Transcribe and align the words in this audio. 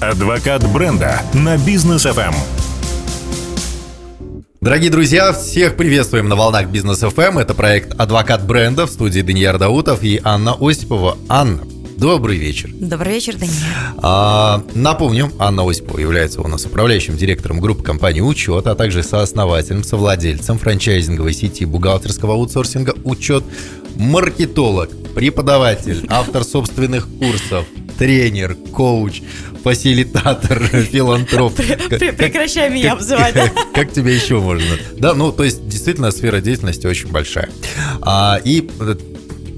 Адвокат 0.00 0.62
бренда 0.74 1.22
на 1.32 1.56
бизнес 1.56 2.04
FM. 2.04 2.34
Дорогие 4.60 4.90
друзья, 4.90 5.32
всех 5.32 5.78
приветствуем 5.78 6.28
на 6.28 6.36
волнах 6.36 6.68
Бизнес 6.68 7.02
FM. 7.02 7.40
Это 7.40 7.54
проект 7.54 7.98
«Адвокат 7.98 8.46
бренда» 8.46 8.86
в 8.86 8.90
студии 8.90 9.22
Даниил 9.22 9.56
Даутов 9.56 10.02
и 10.02 10.20
Анна 10.22 10.54
Осипова. 10.60 11.16
Анна, 11.30 11.62
добрый 11.96 12.36
вечер. 12.36 12.68
Добрый 12.74 13.14
вечер, 13.14 13.36
Даниил. 13.36 13.54
А, 14.02 14.62
напомню, 14.74 15.32
Анна 15.38 15.66
Осипова 15.66 15.98
является 15.98 16.42
у 16.42 16.46
нас 16.46 16.66
управляющим 16.66 17.16
директором 17.16 17.58
группы 17.58 17.82
компании 17.82 18.20
«Учет», 18.20 18.66
а 18.66 18.74
также 18.74 19.02
сооснователем, 19.02 19.82
совладельцем 19.82 20.58
франчайзинговой 20.58 21.32
сети 21.32 21.64
бухгалтерского 21.64 22.34
аутсорсинга 22.34 22.94
«Учет», 23.02 23.44
маркетолог, 23.96 24.90
преподаватель, 25.14 26.04
автор 26.10 26.44
собственных 26.44 27.08
курсов, 27.18 27.64
тренер, 27.98 28.56
коуч, 28.74 29.22
фасилитатор, 29.66 30.62
филантроп. 30.92 31.52
Прекращай 31.56 32.70
меня 32.70 32.92
обзывать. 32.92 33.34
Как 33.74 33.92
тебя 33.92 34.14
еще 34.14 34.38
можно? 34.38 34.76
Да, 34.96 35.12
ну, 35.12 35.32
то 35.32 35.42
есть, 35.42 35.66
действительно, 35.66 36.12
сфера 36.12 36.40
деятельности 36.40 36.86
очень 36.86 37.10
большая. 37.10 37.50
А, 38.00 38.38
и 38.44 38.70
э, 38.78 38.94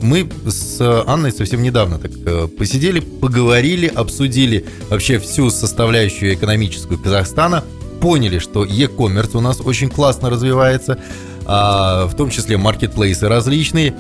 мы 0.00 0.27
с 0.47 0.80
Анной 1.06 1.30
совсем 1.30 1.60
недавно 1.60 1.98
так 1.98 2.12
э, 2.24 2.48
посидели, 2.48 3.00
поговорили, 3.00 3.86
обсудили 3.86 4.64
вообще 4.88 5.19
всю 5.19 5.50
составляющую 5.50 6.33
экономическую 6.33 6.98
Казахстана, 6.98 7.62
поняли, 8.00 8.38
что 8.38 8.64
e-commerce 8.64 9.36
у 9.36 9.42
нас 9.42 9.61
очень 9.61 9.91
классно 9.91 10.30
развивается, 10.30 10.98
а, 11.45 12.06
в 12.06 12.16
том 12.16 12.30
числе 12.30 12.56
маркетплейсы 12.56 13.28
различные, 13.28 13.95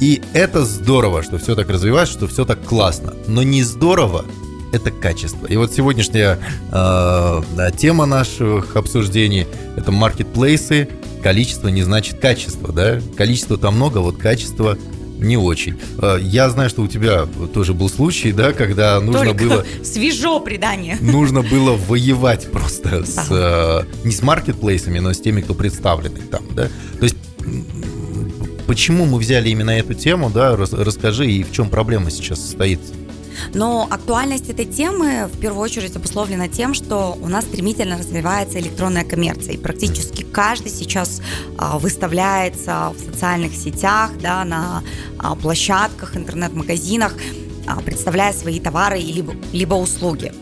и 0.00 0.22
это 0.32 0.64
здорово, 0.64 1.22
что 1.22 1.36
все 1.36 1.54
так 1.54 1.68
развивается, 1.68 2.14
что 2.14 2.28
все 2.28 2.46
так 2.46 2.64
классно. 2.64 3.12
Но 3.26 3.42
не 3.42 3.62
здорово 3.62 4.24
это 4.72 4.90
качество. 4.90 5.46
И 5.46 5.56
вот 5.56 5.72
сегодняшняя 5.72 6.38
э, 6.70 7.70
тема 7.76 8.06
наших 8.06 8.76
обсуждений 8.76 9.46
это 9.76 9.92
маркетплейсы. 9.92 10.88
Количество 11.22 11.68
не 11.68 11.82
значит 11.82 12.18
качество, 12.18 12.72
да? 12.72 13.00
Количество 13.16 13.58
там 13.58 13.76
много, 13.76 13.98
вот 13.98 14.16
качество 14.16 14.78
не 15.18 15.36
очень. 15.36 15.78
Э, 16.00 16.18
я 16.20 16.48
знаю, 16.50 16.70
что 16.70 16.82
у 16.82 16.88
тебя 16.88 17.26
тоже 17.52 17.74
был 17.74 17.88
случай, 17.88 18.32
да, 18.32 18.52
когда 18.52 19.00
нужно 19.00 19.24
Только 19.24 19.44
было... 19.44 19.66
свежо 19.84 20.40
предание. 20.40 20.96
Нужно 21.00 21.42
было 21.42 21.72
воевать 21.72 22.50
просто 22.50 23.04
с... 23.04 23.26
Э, 23.30 23.82
не 24.04 24.12
с 24.12 24.22
маркетплейсами, 24.22 24.98
но 24.98 25.12
с 25.12 25.20
теми, 25.20 25.40
кто 25.40 25.54
представлены 25.54 26.20
там, 26.30 26.42
да? 26.54 26.68
То 26.98 27.04
есть 27.04 27.16
почему 28.66 29.04
мы 29.04 29.18
взяли 29.18 29.48
именно 29.48 29.70
эту 29.70 29.94
тему, 29.94 30.30
да, 30.30 30.56
расскажи, 30.56 31.28
и 31.28 31.42
в 31.42 31.50
чем 31.52 31.70
проблема 31.70 32.10
сейчас 32.10 32.40
состоит? 32.40 32.78
Но 33.54 33.86
актуальность 33.90 34.48
этой 34.48 34.64
темы 34.64 35.28
в 35.32 35.38
первую 35.38 35.62
очередь 35.62 35.94
обусловлена 35.96 36.48
тем, 36.48 36.74
что 36.74 37.18
у 37.20 37.28
нас 37.28 37.44
стремительно 37.44 37.98
развивается 37.98 38.58
электронная 38.58 39.04
коммерция. 39.04 39.54
И 39.54 39.56
практически 39.56 40.22
каждый 40.22 40.70
сейчас 40.70 41.20
а, 41.58 41.78
выставляется 41.78 42.92
в 42.96 42.98
социальных 42.98 43.54
сетях, 43.54 44.12
да, 44.20 44.44
на 44.44 44.82
а, 45.18 45.34
площадках, 45.34 46.16
интернет-магазинах, 46.16 47.14
а, 47.66 47.80
представляя 47.80 48.32
свои 48.32 48.60
товары 48.60 48.98
либо, 48.98 49.34
либо 49.52 49.74
услуги. 49.74 50.32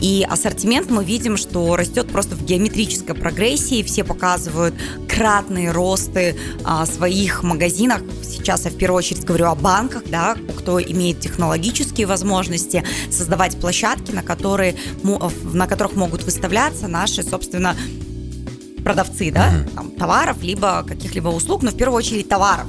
И 0.00 0.26
ассортимент 0.28 0.90
мы 0.90 1.04
видим, 1.04 1.36
что 1.36 1.74
растет 1.76 2.08
просто 2.08 2.36
в 2.36 2.44
геометрической 2.44 3.14
прогрессии. 3.14 3.82
Все 3.82 4.04
показывают 4.04 4.74
кратные 5.16 5.70
росты 5.70 6.36
а, 6.62 6.84
своих 6.84 7.42
магазинах. 7.42 8.02
Сейчас 8.22 8.66
я 8.66 8.70
в 8.70 8.76
первую 8.76 8.98
очередь 8.98 9.24
говорю 9.24 9.46
о 9.46 9.54
банках, 9.54 10.02
да, 10.06 10.36
кто 10.58 10.80
имеет 10.80 11.20
технологические 11.20 12.06
возможности 12.06 12.84
создавать 13.10 13.58
площадки, 13.58 14.10
на, 14.10 14.22
которые, 14.22 14.76
на 15.02 15.66
которых 15.66 15.94
могут 15.96 16.22
выставляться 16.22 16.86
наши, 16.86 17.22
собственно, 17.22 17.74
продавцы, 18.84 19.32
да, 19.32 19.64
там, 19.74 19.90
товаров, 19.90 20.42
либо 20.42 20.84
каких-либо 20.86 21.28
услуг, 21.28 21.62
но 21.62 21.70
в 21.70 21.76
первую 21.76 21.96
очередь 21.96 22.28
товаров. 22.28 22.66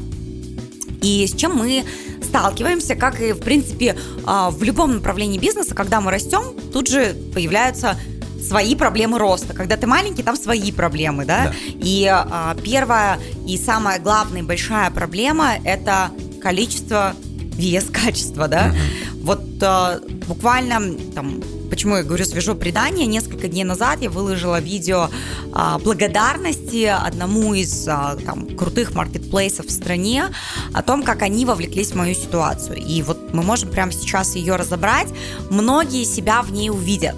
И 1.01 1.27
с 1.27 1.35
чем 1.35 1.53
мы 1.53 1.83
сталкиваемся, 2.23 2.95
как 2.95 3.21
и, 3.21 3.33
в 3.33 3.39
принципе, 3.39 3.97
а, 4.25 4.51
в 4.51 4.63
любом 4.63 4.95
направлении 4.95 5.37
бизнеса, 5.37 5.75
когда 5.75 5.99
мы 5.99 6.11
растем, 6.11 6.55
тут 6.71 6.87
же 6.87 7.13
появляются 7.33 7.97
свои 8.47 8.75
проблемы 8.75 9.19
роста. 9.19 9.53
Когда 9.53 9.77
ты 9.77 9.87
маленький, 9.87 10.23
там 10.23 10.35
свои 10.35 10.71
проблемы, 10.71 11.25
да? 11.25 11.45
да. 11.45 11.53
И 11.65 12.05
а, 12.07 12.55
первая 12.63 13.19
и 13.45 13.57
самая 13.57 13.99
главная 13.99 14.43
большая 14.43 14.91
проблема– 14.91 15.53
это 15.63 16.11
количество, 16.41 17.15
вес, 17.55 17.85
качество, 17.91 18.47
да? 18.47 18.67
Угу. 18.67 19.25
Вот 19.25 19.41
а, 19.61 19.99
буквально 20.27 20.93
там 21.13 21.41
почему 21.69 21.97
я 21.97 22.03
говорю 22.03 22.25
свежо 22.25 22.55
предание, 22.55 23.05
несколько 23.05 23.47
дней 23.47 23.63
назад 23.63 24.01
я 24.01 24.09
выложила 24.09 24.59
видео 24.59 25.09
а, 25.53 25.77
благодарности 25.79 26.85
одному 26.85 27.53
из 27.53 27.87
а, 27.87 28.15
там, 28.25 28.47
крутых 28.55 28.93
маркетплейсов 28.95 29.67
в 29.67 29.71
стране 29.71 30.25
о 30.73 30.81
том, 30.81 31.03
как 31.03 31.21
они 31.21 31.45
вовлеклись 31.45 31.91
в 31.91 31.95
мою 31.95 32.15
ситуацию. 32.15 32.77
И 32.77 33.01
вот 33.01 33.33
мы 33.33 33.43
можем 33.43 33.69
прямо 33.69 33.91
сейчас 33.91 34.35
ее 34.35 34.55
разобрать. 34.55 35.09
Многие 35.49 36.03
себя 36.03 36.41
в 36.41 36.51
ней 36.51 36.69
увидят. 36.69 37.15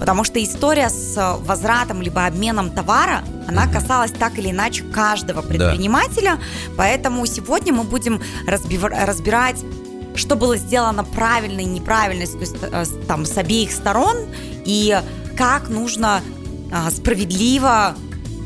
Потому 0.00 0.24
что 0.24 0.42
история 0.42 0.88
с 0.88 1.36
возвратом 1.42 2.02
либо 2.02 2.24
обменом 2.24 2.70
товара, 2.70 3.22
она 3.46 3.68
касалась 3.68 4.10
так 4.10 4.38
или 4.38 4.50
иначе 4.50 4.82
каждого 4.82 5.42
предпринимателя. 5.42 6.36
Да. 6.36 6.74
Поэтому 6.76 7.24
сегодня 7.26 7.72
мы 7.72 7.84
будем 7.84 8.20
разбирать 8.46 9.62
что 10.16 10.34
было 10.34 10.56
сделано 10.56 11.04
правильно 11.04 11.60
и 11.60 11.64
неправильно, 11.64 12.26
то 12.26 12.38
есть 12.38 12.56
э, 12.60 12.84
там 13.06 13.24
с 13.24 13.38
обеих 13.38 13.70
сторон, 13.70 14.16
и 14.64 15.00
как 15.36 15.68
нужно 15.68 16.20
а, 16.72 16.90
справедливо 16.90 17.94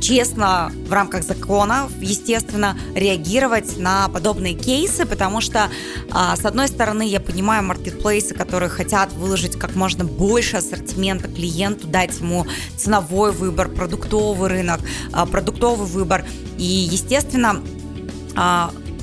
честно 0.04 0.70
в 0.86 0.92
рамках 0.92 1.24
закона, 1.24 1.88
естественно, 1.98 2.76
реагировать 2.94 3.78
на 3.78 4.08
подобные 4.08 4.52
кейсы, 4.52 5.06
потому 5.06 5.40
что, 5.40 5.70
а, 6.10 6.36
с 6.36 6.44
одной 6.44 6.68
стороны, 6.68 7.08
я 7.08 7.20
понимаю 7.20 7.64
маркетплейсы, 7.64 8.34
которые 8.34 8.68
хотят 8.68 9.12
выложить 9.14 9.58
как 9.58 9.74
можно 9.74 10.04
больше 10.04 10.58
ассортимента 10.58 11.28
клиенту, 11.28 11.86
дать 11.86 12.20
ему 12.20 12.46
ценовой 12.76 13.32
выбор, 13.32 13.70
продуктовый 13.70 14.50
рынок, 14.50 14.80
а, 15.12 15.24
продуктовый 15.24 15.86
выбор. 15.86 16.26
И, 16.58 16.64
естественно, 16.64 17.62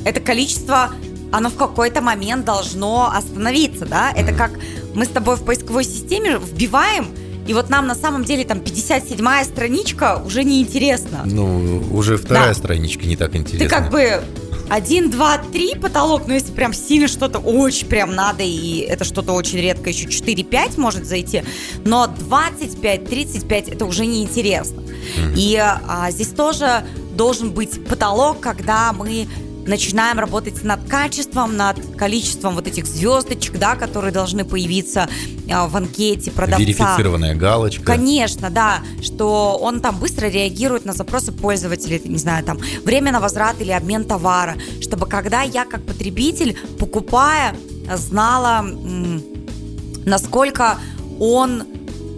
это 0.03 0.19
количество 0.19 0.91
оно 1.31 1.49
в 1.49 1.55
какой-то 1.55 2.01
момент 2.01 2.45
должно 2.45 3.09
остановиться, 3.09 3.85
да? 3.85 4.11
Это 4.11 4.33
как 4.33 4.51
мы 4.93 5.05
с 5.05 5.09
тобой 5.09 5.37
в 5.37 5.45
поисковой 5.45 5.85
системе 5.85 6.37
вбиваем, 6.37 7.07
и 7.47 7.53
вот 7.53 7.69
нам 7.69 7.87
на 7.87 7.95
самом 7.95 8.23
деле 8.23 8.43
там 8.45 8.59
57-я 8.59 9.43
страничка 9.43 10.21
уже 10.25 10.43
не 10.43 10.61
интересна. 10.61 11.23
Ну, 11.25 11.83
уже 11.91 12.17
вторая 12.17 12.49
да. 12.49 12.53
страничка 12.53 13.05
не 13.05 13.15
так 13.15 13.35
интересна. 13.35 13.67
Ты 13.67 13.73
как 13.73 13.91
бы 13.91 14.21
один, 14.69 15.09
два, 15.09 15.37
три 15.37 15.75
потолок, 15.75 16.27
но 16.27 16.33
если 16.33 16.53
прям 16.53 16.73
сильно 16.73 17.09
что-то 17.09 17.39
очень 17.39 17.87
прям 17.87 18.15
надо, 18.15 18.43
и 18.43 18.79
это 18.79 19.03
что-то 19.03 19.33
очень 19.33 19.59
редко, 19.59 19.89
еще 19.89 20.05
4-5 20.07 20.79
может 20.79 21.05
зайти, 21.05 21.43
но 21.83 22.05
25-35 22.29 23.73
это 23.73 23.85
уже 23.85 24.05
неинтересно. 24.05 24.79
Mm-hmm. 24.79 25.33
И 25.35 25.57
а, 25.57 26.09
здесь 26.11 26.29
тоже 26.29 26.85
должен 27.17 27.51
быть 27.51 27.83
потолок, 27.85 28.39
когда 28.39 28.93
мы 28.93 29.27
начинаем 29.71 30.19
работать 30.19 30.63
над 30.63 30.83
качеством, 30.87 31.55
над 31.55 31.77
количеством 31.95 32.55
вот 32.55 32.67
этих 32.67 32.85
звездочек, 32.85 33.57
да, 33.57 33.75
которые 33.75 34.11
должны 34.11 34.43
появиться 34.43 35.09
а, 35.49 35.67
в 35.67 35.75
анкете 35.75 36.29
продавца. 36.29 36.59
Верифицированная 36.59 37.35
галочка. 37.35 37.83
Конечно, 37.83 38.49
да, 38.49 38.81
что 39.01 39.57
он 39.59 39.79
там 39.79 39.97
быстро 39.97 40.27
реагирует 40.27 40.85
на 40.85 40.93
запросы 40.93 41.31
пользователей, 41.31 42.01
не 42.03 42.17
знаю, 42.17 42.43
там, 42.43 42.59
время 42.83 43.13
на 43.13 43.21
возврат 43.21 43.61
или 43.61 43.71
обмен 43.71 44.03
товара, 44.03 44.55
чтобы 44.81 45.07
когда 45.07 45.41
я 45.41 45.65
как 45.65 45.83
потребитель, 45.85 46.57
покупая, 46.77 47.55
знала, 47.95 48.65
насколько 50.05 50.77
он 51.19 51.63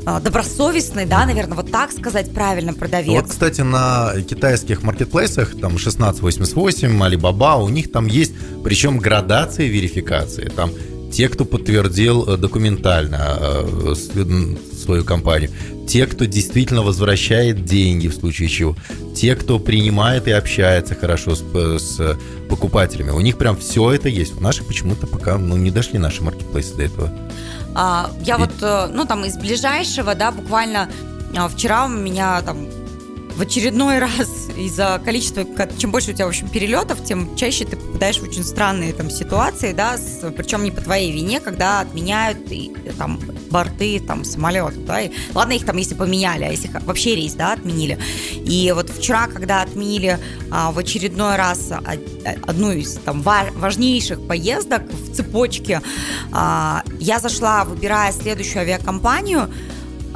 добросовестный, 0.06 1.06
да, 1.06 1.26
наверное, 1.26 1.56
вот 1.56 1.72
так 1.72 1.92
сказать 1.92 2.32
правильно 2.34 2.74
продавец. 2.74 3.22
Вот, 3.22 3.28
кстати, 3.30 3.62
на 3.62 4.14
китайских 4.28 4.84
маркетплейсах, 4.84 5.52
там 5.52 5.76
1688, 5.76 6.90
Alibaba, 6.90 7.64
у 7.64 7.70
них 7.70 7.92
там 7.92 8.08
есть, 8.08 8.34
причем 8.64 8.98
градации 8.98 9.68
верификации. 9.68 10.50
Там 10.56 10.72
те, 11.14 11.30
кто 11.30 11.46
подтвердил 11.46 12.28
э, 12.28 12.38
документально 12.38 13.38
э, 13.40 13.94
свою 14.84 15.04
компанию, 15.04 15.52
те, 15.88 16.08
кто 16.08 16.26
действительно 16.26 16.82
возвращает 16.82 17.66
деньги 17.66 18.08
в 18.08 18.16
случае 18.16 18.50
чего, 18.50 18.76
те, 19.16 19.36
кто 19.36 19.60
принимает 19.60 20.28
и 20.28 20.32
общается 20.32 20.96
хорошо 20.96 21.36
с, 21.36 21.44
с 21.44 22.18
покупателями. 22.50 23.12
У 23.12 23.22
них 23.22 23.38
прям 23.38 23.56
все 23.58 23.92
это 23.92 24.10
есть. 24.10 24.36
У 24.36 24.42
наших 24.42 24.66
почему-то 24.66 25.06
пока 25.06 25.38
ну, 25.38 25.56
не 25.56 25.72
дошли 25.72 26.00
наши 26.00 26.24
маркетплейсы 26.24 26.76
до 26.76 26.84
этого. 26.84 27.12
А, 27.76 28.10
я 28.22 28.38
вот, 28.38 28.52
э, 28.62 28.88
ну, 28.92 29.06
там, 29.06 29.26
из 29.26 29.38
ближайшего, 29.38 30.16
да, 30.16 30.32
буквально 30.32 30.90
а, 31.36 31.48
вчера 31.48 31.86
у 31.86 31.90
меня 31.90 32.42
там 32.42 32.68
в 33.36 33.42
очередной 33.42 34.00
раз 34.00 34.50
из-за 34.56 35.02
количества, 35.04 35.46
чем 35.78 35.92
больше 35.92 36.12
у 36.12 36.14
тебя, 36.14 36.26
в 36.26 36.30
общем, 36.30 36.48
перелетов, 36.48 37.04
тем 37.04 37.36
чаще 37.36 37.66
ты 37.66 37.76
попадаешь 37.76 38.18
в 38.18 38.24
очень 38.24 38.44
странные 38.44 38.94
там 38.94 39.10
ситуации, 39.10 39.74
да, 39.74 39.98
с, 39.98 40.32
причем 40.36 40.64
не 40.64 40.72
по 40.72 40.82
твоей 40.82 41.12
вине, 41.12 41.40
когда 41.40 41.80
отменяют 41.80 42.52
и, 42.52 42.76
там 42.98 43.20
борты 43.50 44.00
там 44.00 44.24
самолетов, 44.24 44.86
да, 44.86 45.02
и, 45.02 45.12
ладно, 45.34 45.54
их 45.54 45.66
там 45.66 45.78
если 45.78 45.96
поменяли, 45.96 46.44
а 46.44 46.52
если 46.52 46.70
вообще 46.86 47.16
рейс, 47.16 47.34
да, 47.34 47.54
отменили. 47.54 47.98
И 48.34 48.72
вот 48.76 48.90
вчера, 48.90 49.28
когда 49.28 49.62
отменили 49.62 50.20
а, 50.52 50.72
в 50.72 50.80
очередной 50.80 51.36
раз 51.36 51.72
одну 52.46 52.72
из 52.72 52.96
там 52.96 53.22
важнейших 53.22 54.28
поездок 54.28 54.84
в 54.92 55.16
цепочке, 55.16 55.82
а, 56.32 56.84
я 57.00 57.20
зашла, 57.20 57.64
выбирая 57.64 58.12
следующую 58.12 58.62
авиакомпанию, 58.62 59.50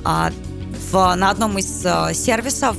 а, 0.04 0.32
в, 0.92 1.16
на 1.16 1.30
одном 1.30 1.58
из 1.58 1.86
а, 1.86 2.14
сервисов, 2.14 2.78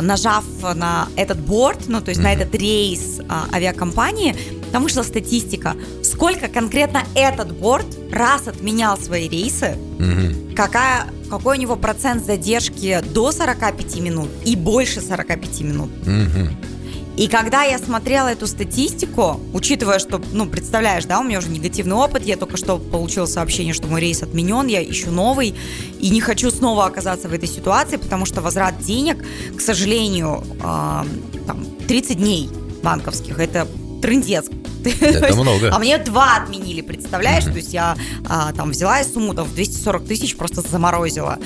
нажав 0.00 0.44
на 0.74 1.08
этот 1.16 1.38
борт, 1.38 1.88
ну, 1.88 2.00
то 2.00 2.10
есть 2.10 2.20
mm-hmm. 2.20 2.24
на 2.24 2.32
этот 2.32 2.54
рейс 2.54 3.20
а, 3.28 3.46
авиакомпании, 3.52 4.34
там 4.72 4.82
вышла 4.82 5.02
статистика, 5.02 5.74
сколько 6.02 6.48
конкретно 6.48 7.02
этот 7.14 7.52
борт 7.52 7.86
раз 8.10 8.48
отменял 8.48 8.98
свои 8.98 9.28
рейсы, 9.28 9.76
mm-hmm. 9.98 10.54
какая, 10.54 11.06
какой 11.30 11.56
у 11.56 11.60
него 11.60 11.76
процент 11.76 12.24
задержки 12.24 13.02
до 13.12 13.32
45 13.32 14.00
минут 14.00 14.28
и 14.44 14.56
больше 14.56 15.00
45 15.00 15.60
минут. 15.60 15.90
Mm-hmm. 16.04 16.75
И 17.16 17.28
когда 17.28 17.62
я 17.62 17.78
смотрела 17.78 18.28
эту 18.28 18.46
статистику, 18.46 19.40
учитывая, 19.54 19.98
что, 19.98 20.20
ну, 20.32 20.46
представляешь, 20.46 21.06
да, 21.06 21.20
у 21.20 21.22
меня 21.22 21.38
уже 21.38 21.48
негативный 21.48 21.96
опыт, 21.96 22.22
я 22.24 22.36
только 22.36 22.58
что 22.58 22.78
получила 22.78 23.24
сообщение, 23.24 23.72
что 23.72 23.86
мой 23.86 24.02
рейс 24.02 24.22
отменен, 24.22 24.66
я 24.66 24.82
ищу 24.82 25.10
новый, 25.10 25.54
и 25.98 26.10
не 26.10 26.20
хочу 26.20 26.50
снова 26.50 26.84
оказаться 26.84 27.28
в 27.28 27.32
этой 27.32 27.48
ситуации, 27.48 27.96
потому 27.96 28.26
что 28.26 28.42
возврат 28.42 28.78
денег, 28.80 29.24
к 29.56 29.60
сожалению, 29.62 30.44
э, 30.60 31.04
там, 31.46 31.66
30 31.88 32.18
дней 32.18 32.50
банковских, 32.82 33.38
это 33.38 33.66
трындец. 34.02 34.46
Это 35.00 35.34
много. 35.34 35.74
А 35.74 35.78
мне 35.80 35.98
два 35.98 36.36
отменили, 36.36 36.80
представляешь? 36.80 37.44
То 37.44 37.50
есть 37.50 37.72
я 37.72 37.96
а, 38.28 38.52
там 38.52 38.70
взяла 38.70 39.02
сумму 39.02 39.34
там, 39.34 39.44
в 39.44 39.54
240 39.54 40.04
тысяч 40.06 40.36
просто 40.36 40.60
заморозила. 40.60 41.40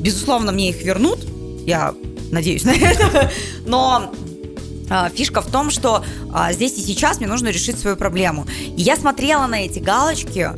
Безусловно, 0.00 0.52
мне 0.52 0.70
их 0.70 0.84
вернут, 0.84 1.18
я 1.66 1.92
надеюсь 2.30 2.62
на 2.64 2.70
это, 2.70 3.32
но 3.66 4.12
фишка 5.14 5.40
в 5.40 5.50
том, 5.50 5.70
что 5.70 6.04
а, 6.32 6.52
здесь 6.52 6.78
и 6.78 6.82
сейчас 6.82 7.18
мне 7.18 7.26
нужно 7.26 7.48
решить 7.48 7.78
свою 7.78 7.96
проблему. 7.96 8.46
И 8.76 8.82
я 8.82 8.96
смотрела 8.96 9.46
на 9.46 9.64
эти 9.64 9.78
галочки, 9.78 10.52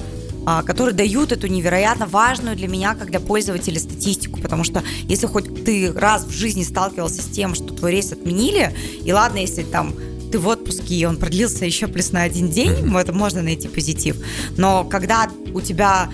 а, 0.47 0.62
которые 0.62 0.94
дают 0.94 1.32
эту 1.32 1.49
невероятно 1.49 2.06
важную 2.06 2.56
для 2.56 2.69
меня, 2.69 2.94
как 2.94 3.11
для 3.11 3.21
пользователя, 3.21 3.79
статистику. 3.79 4.41
Потому 4.41 4.65
что 4.65 4.82
если 5.05 5.27
хоть 5.27 5.65
ты 5.65 5.93
раз 5.93 6.25
в 6.25 6.31
жизни 6.31 6.62
сталкивался 6.62 7.23
с 7.23 7.27
тем, 7.27 7.55
что 7.55 7.75
твой 7.75 7.93
рейс 7.93 8.12
отменили, 8.12 8.75
и 9.05 9.12
ладно, 9.12 9.38
если 9.38 9.62
там 9.62 9.94
ты 10.32 10.38
в 10.38 10.47
отпуске, 10.49 10.94
и 10.94 11.05
он 11.05 11.17
продлился 11.17 11.65
еще 11.65 11.88
плюс 11.88 12.12
на 12.12 12.23
один 12.23 12.50
день, 12.50 12.71
mm-hmm. 12.71 13.00
это 13.00 13.12
можно 13.12 13.43
найти 13.43 13.69
позитив. 13.69 14.17
Но 14.56 14.85
когда 14.85 15.29
у 15.53 15.61
тебя 15.61 16.09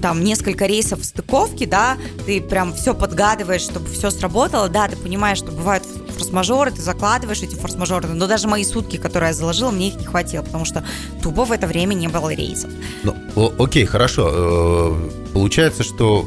там 0.00 0.24
несколько 0.24 0.66
рейсов 0.66 1.00
в 1.00 1.04
стыковке, 1.04 1.66
да, 1.66 1.96
ты 2.26 2.40
прям 2.40 2.74
все 2.74 2.94
подгадываешь, 2.94 3.60
чтобы 3.60 3.88
все 3.90 4.10
сработало, 4.10 4.68
да, 4.68 4.88
ты 4.88 4.96
понимаешь, 4.96 5.38
что 5.38 5.52
бывают 5.52 5.84
форс-мажоры, 6.30 6.70
ты 6.70 6.80
закладываешь 6.80 7.42
эти 7.42 7.54
форс-мажоры, 7.54 8.08
но 8.08 8.26
даже 8.26 8.48
мои 8.48 8.64
сутки, 8.64 8.96
которые 8.96 9.28
я 9.28 9.34
заложила, 9.34 9.70
мне 9.70 9.88
их 9.88 9.96
не 9.96 10.06
хватило, 10.06 10.42
потому 10.42 10.64
что 10.64 10.84
тупо 11.22 11.44
в 11.44 11.52
это 11.52 11.66
время 11.66 11.94
не 11.94 12.08
было 12.08 12.32
рейсов. 12.32 12.70
Ну, 13.02 13.52
окей, 13.58 13.84
хорошо. 13.84 14.30
Э, 14.32 15.10
получается, 15.32 15.82
что 15.82 16.26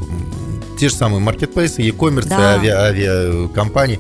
те 0.80 0.90
же 0.90 0.96
самые 0.96 1.20
маркетплейсы, 1.20 1.82
e-commerce, 1.82 2.28
да. 2.28 2.58
ави- 2.58 2.70
авиакомпании, 2.70 4.00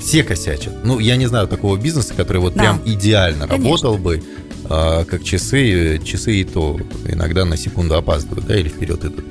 все 0.00 0.24
косячат. 0.24 0.84
Ну, 0.84 0.98
я 0.98 1.16
не 1.16 1.26
знаю 1.26 1.46
такого 1.46 1.76
бизнеса, 1.76 2.14
который 2.14 2.38
вот 2.38 2.54
да. 2.54 2.60
прям 2.60 2.82
идеально 2.84 3.46
Конечно. 3.46 3.68
работал 3.68 3.98
бы, 3.98 4.22
а, 4.68 5.04
как 5.04 5.22
часы, 5.22 6.00
часы 6.04 6.36
и 6.36 6.44
то 6.44 6.78
иногда 7.06 7.44
на 7.44 7.56
секунду 7.56 7.94
опаздывают, 7.94 8.46
да, 8.46 8.56
или 8.56 8.68
вперед 8.68 9.04
идут. 9.04 9.24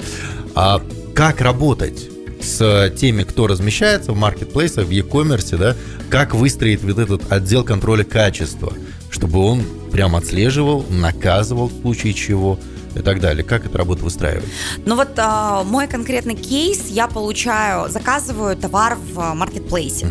А 0.56 0.82
как 1.16 1.42
работать? 1.42 2.10
С 2.44 2.90
теми, 2.98 3.24
кто 3.24 3.48
размещается 3.48 4.14
в 4.14 4.18
маркетплейсах, 4.18 4.86
в 4.86 4.90
e-commerce, 4.90 5.58
да, 5.58 5.76
как 6.10 6.34
выстроить 6.34 6.84
вот 6.84 6.98
этот 6.98 7.32
отдел 7.32 7.64
контроля 7.64 8.04
качества, 8.04 8.74
чтобы 9.10 9.40
он 9.40 9.64
прям 9.92 10.16
отслеживал, 10.16 10.86
наказывал 10.90 11.68
в 11.68 11.82
случае 11.82 12.14
чего 12.14 12.60
и 12.96 13.00
так 13.00 13.20
далее. 13.20 13.44
Как 13.44 13.66
эта 13.66 13.78
работа 13.78 14.04
выстраивает? 14.04 14.46
Ну 14.86 14.96
вот 14.96 15.12
а, 15.18 15.64
мой 15.64 15.88
конкретный 15.88 16.36
кейс, 16.36 16.88
я 16.90 17.08
получаю, 17.08 17.90
заказываю 17.90 18.56
товар 18.56 18.98
в 19.14 19.34
маркетплейсе. 19.34 20.08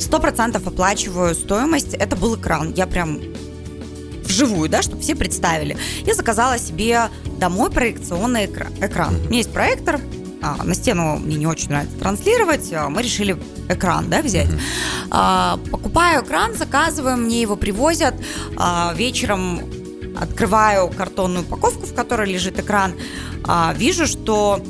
Сто 0.00 0.18
процентов 0.18 0.66
оплачиваю 0.66 1.34
стоимость. 1.34 1.94
Это 1.94 2.16
был 2.16 2.36
экран. 2.36 2.72
Я 2.74 2.86
прям 2.86 3.20
вживую, 4.24 4.68
да, 4.68 4.82
чтобы 4.82 5.02
все 5.02 5.14
представили. 5.14 5.76
Я 6.04 6.14
заказала 6.14 6.58
себе 6.58 7.02
домой 7.38 7.70
проекционный 7.70 8.46
экран. 8.46 9.16
У 9.24 9.28
меня 9.28 9.38
есть 9.38 9.52
проектор, 9.52 10.00
а, 10.42 10.62
на 10.64 10.74
стену 10.74 11.18
мне 11.18 11.36
не 11.36 11.46
очень 11.46 11.68
нравится 11.68 11.96
транслировать, 11.98 12.72
а, 12.72 12.88
мы 12.88 13.02
решили 13.02 13.36
экран, 13.68 14.08
да, 14.08 14.22
взять. 14.22 14.48
А, 15.10 15.58
покупаю 15.70 16.24
экран, 16.24 16.54
заказываю, 16.54 17.16
мне 17.16 17.40
его 17.40 17.56
привозят, 17.56 18.14
а, 18.56 18.94
вечером 18.96 19.60
открываю 20.18 20.88
картонную 20.88 21.44
упаковку, 21.44 21.86
в 21.86 21.94
которой 21.94 22.32
лежит 22.32 22.58
экран, 22.58 22.94
а, 23.44 23.74
вижу, 23.76 24.06
что 24.06 24.62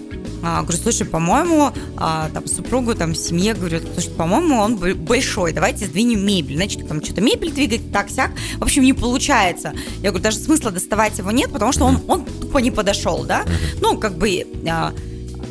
а, 0.42 0.62
говорю, 0.62 0.78
слушай, 0.78 1.04
по-моему, 1.04 1.72
а, 1.96 2.28
там 2.32 2.46
супругу, 2.46 2.94
там, 2.94 3.14
семье, 3.14 3.54
говорю, 3.54 3.80
слушай, 3.94 4.10
по-моему, 4.10 4.56
он 4.56 4.76
большой, 4.76 5.52
давайте 5.52 5.86
сдвинем 5.86 6.24
мебель. 6.24 6.56
Значит, 6.56 6.86
там 6.86 7.02
что-то 7.02 7.20
мебель 7.20 7.50
двигать, 7.50 7.90
так-сяк. 7.92 8.30
В 8.58 8.62
общем, 8.62 8.82
не 8.82 8.92
получается. 8.92 9.72
Я 10.02 10.10
говорю, 10.10 10.22
даже 10.22 10.38
смысла 10.38 10.70
доставать 10.70 11.18
его 11.18 11.30
нет, 11.30 11.50
потому 11.50 11.72
что 11.72 11.84
он, 11.84 12.00
он 12.06 12.24
тупо 12.24 12.58
не 12.58 12.70
подошел, 12.70 13.24
да. 13.24 13.44
Ну, 13.80 13.98
как 13.98 14.16
бы... 14.18 14.46
А, 14.68 14.92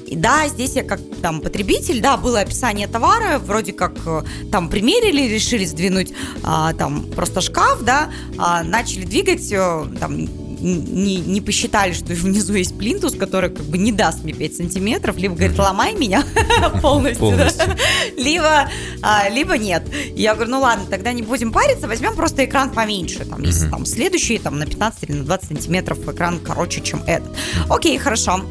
и 0.05 0.15
да, 0.15 0.47
здесь 0.47 0.73
я 0.73 0.83
как 0.83 0.99
там 1.21 1.41
потребитель, 1.41 2.01
да, 2.01 2.17
было 2.17 2.41
описание 2.41 2.87
товара, 2.87 3.39
вроде 3.39 3.73
как 3.73 3.93
э, 4.05 4.23
там 4.51 4.69
примерили, 4.69 5.33
решили 5.33 5.65
сдвинуть 5.65 6.13
а, 6.43 6.73
там 6.73 7.03
просто 7.15 7.41
шкаф, 7.41 7.81
да, 7.81 8.11
а, 8.37 8.63
начали 8.63 9.05
двигать, 9.05 9.51
э, 9.51 9.85
там 9.99 10.27
не, 10.65 11.17
не 11.17 11.41
посчитали, 11.41 11.93
что 11.93 12.05
внизу 12.13 12.53
есть 12.53 12.77
плинтус, 12.77 13.15
который 13.15 13.49
как 13.49 13.65
бы 13.65 13.77
не 13.77 13.91
даст 13.91 14.23
мне 14.23 14.33
5 14.33 14.55
сантиметров, 14.55 15.17
либо 15.17 15.35
говорит, 15.35 15.57
ломай 15.57 15.93
меня 15.93 16.23
полностью, 16.81 17.37
либо, 18.17 18.69
а, 19.01 19.29
либо 19.29 19.57
нет. 19.57 19.83
Я 20.15 20.35
говорю, 20.35 20.51
ну 20.51 20.59
ладно, 20.61 20.85
тогда 20.89 21.13
не 21.13 21.21
будем 21.21 21.51
париться, 21.51 21.87
возьмем 21.87 22.15
просто 22.15 22.45
экран 22.45 22.69
поменьше. 22.69 23.25
Там, 23.25 23.41
если 23.41 23.69
там 23.69 23.85
следующий, 23.85 24.37
там 24.37 24.59
на 24.59 24.65
15 24.65 25.03
или 25.09 25.13
на 25.17 25.23
20 25.23 25.47
сантиметров 25.47 26.07
экран 26.07 26.39
короче, 26.39 26.81
чем 26.81 27.01
этот. 27.05 27.35
Окей, 27.69 27.97
хорошо. 27.97 28.41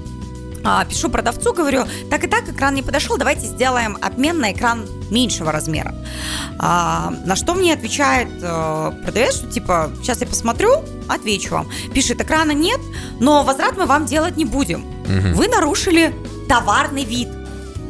А, 0.64 0.84
пишу 0.86 1.10
продавцу, 1.10 1.52
говорю, 1.52 1.84
так 2.10 2.24
и 2.24 2.26
так 2.26 2.48
экран 2.48 2.74
не 2.74 2.82
подошел, 2.82 3.18
давайте 3.18 3.46
сделаем 3.46 3.98
обмен 4.00 4.38
на 4.38 4.52
экран 4.52 4.86
меньшего 5.10 5.52
размера. 5.52 5.94
А, 6.58 7.12
на 7.26 7.36
что 7.36 7.54
мне 7.54 7.74
отвечает 7.74 8.28
э, 8.40 8.92
продавец, 9.04 9.36
что 9.36 9.46
типа, 9.46 9.92
сейчас 10.00 10.22
я 10.22 10.26
посмотрю, 10.26 10.82
отвечу 11.06 11.50
вам. 11.50 11.68
Пишет, 11.92 12.22
экрана 12.22 12.52
нет, 12.52 12.80
но 13.20 13.44
возврат 13.44 13.76
мы 13.76 13.84
вам 13.84 14.06
делать 14.06 14.38
не 14.38 14.46
будем. 14.46 14.86
Угу. 15.04 15.36
Вы 15.36 15.48
нарушили 15.48 16.14
товарный 16.48 17.04
вид 17.04 17.28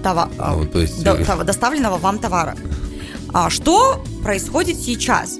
товар, 0.02 0.28
ну, 0.36 0.66
то 0.66 0.80
есть... 0.80 1.02
до, 1.02 1.44
доставленного 1.44 1.96
вам 1.96 2.18
товара. 2.18 2.56
А, 3.32 3.50
что 3.50 4.04
происходит 4.22 4.76
сейчас? 4.78 5.38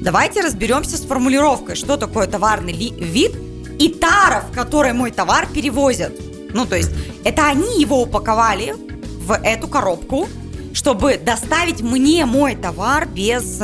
Давайте 0.00 0.40
разберемся 0.40 0.96
с 0.96 1.02
формулировкой, 1.02 1.74
что 1.74 1.96
такое 1.96 2.26
товарный 2.26 2.72
ли, 2.72 2.90
вид 2.90 3.32
и 3.78 3.88
тара, 3.88 4.44
в 4.50 4.54
которой 4.54 4.92
мой 4.92 5.10
товар 5.10 5.46
перевозят. 5.52 6.12
Ну, 6.54 6.66
то 6.66 6.76
есть 6.76 6.90
это 7.24 7.46
они 7.46 7.80
его 7.80 8.02
упаковали 8.02 8.74
в 9.18 9.32
эту 9.42 9.68
коробку, 9.68 10.28
чтобы 10.72 11.18
доставить 11.18 11.80
мне 11.80 12.26
мой 12.26 12.56
товар 12.56 13.06
без, 13.06 13.60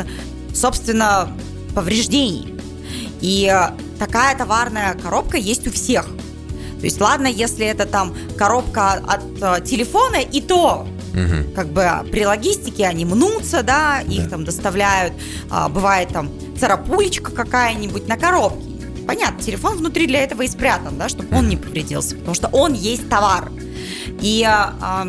собственно, 0.55 1.29
повреждений. 1.75 2.55
И 3.21 3.53
такая 3.99 4.37
товарная 4.37 4.95
коробка 4.95 5.37
есть 5.37 5.67
у 5.67 5.73
всех. 5.73 6.07
То 6.79 6.85
есть, 6.85 7.01
ладно, 7.01 7.27
если 7.27 7.67
это 7.67 7.87
там 7.87 8.15
коробка 8.37 8.93
от 8.93 9.23
э, 9.41 9.65
телефона, 9.65 10.19
и 10.19 10.41
то 10.41 10.87
угу. 11.13 11.53
как 11.55 11.69
бы 11.73 11.91
при 12.13 12.25
логистике 12.25 12.87
они 12.87 13.05
мнутся, 13.05 13.65
да, 13.65 14.01
их 14.01 14.25
да. 14.25 14.31
там 14.31 14.45
доставляют, 14.45 15.13
а, 15.51 15.69
бывает 15.69 16.11
там 16.11 16.31
царапулечка 16.57 17.33
какая-нибудь 17.33 18.07
на 18.07 18.17
коробке 18.17 18.68
понятно, 19.09 19.43
телефон 19.43 19.79
внутри 19.79 20.07
для 20.07 20.23
этого 20.23 20.43
и 20.43 20.49
спрятан, 20.49 20.99
да, 20.99 21.09
чтобы 21.09 21.35
он 21.35 21.49
не 21.49 21.57
повредился, 21.57 22.15
потому 22.15 22.35
что 22.35 22.49
он 22.49 22.75
есть 22.75 23.09
товар. 23.09 23.51
И 24.21 24.45
а, 24.47 25.09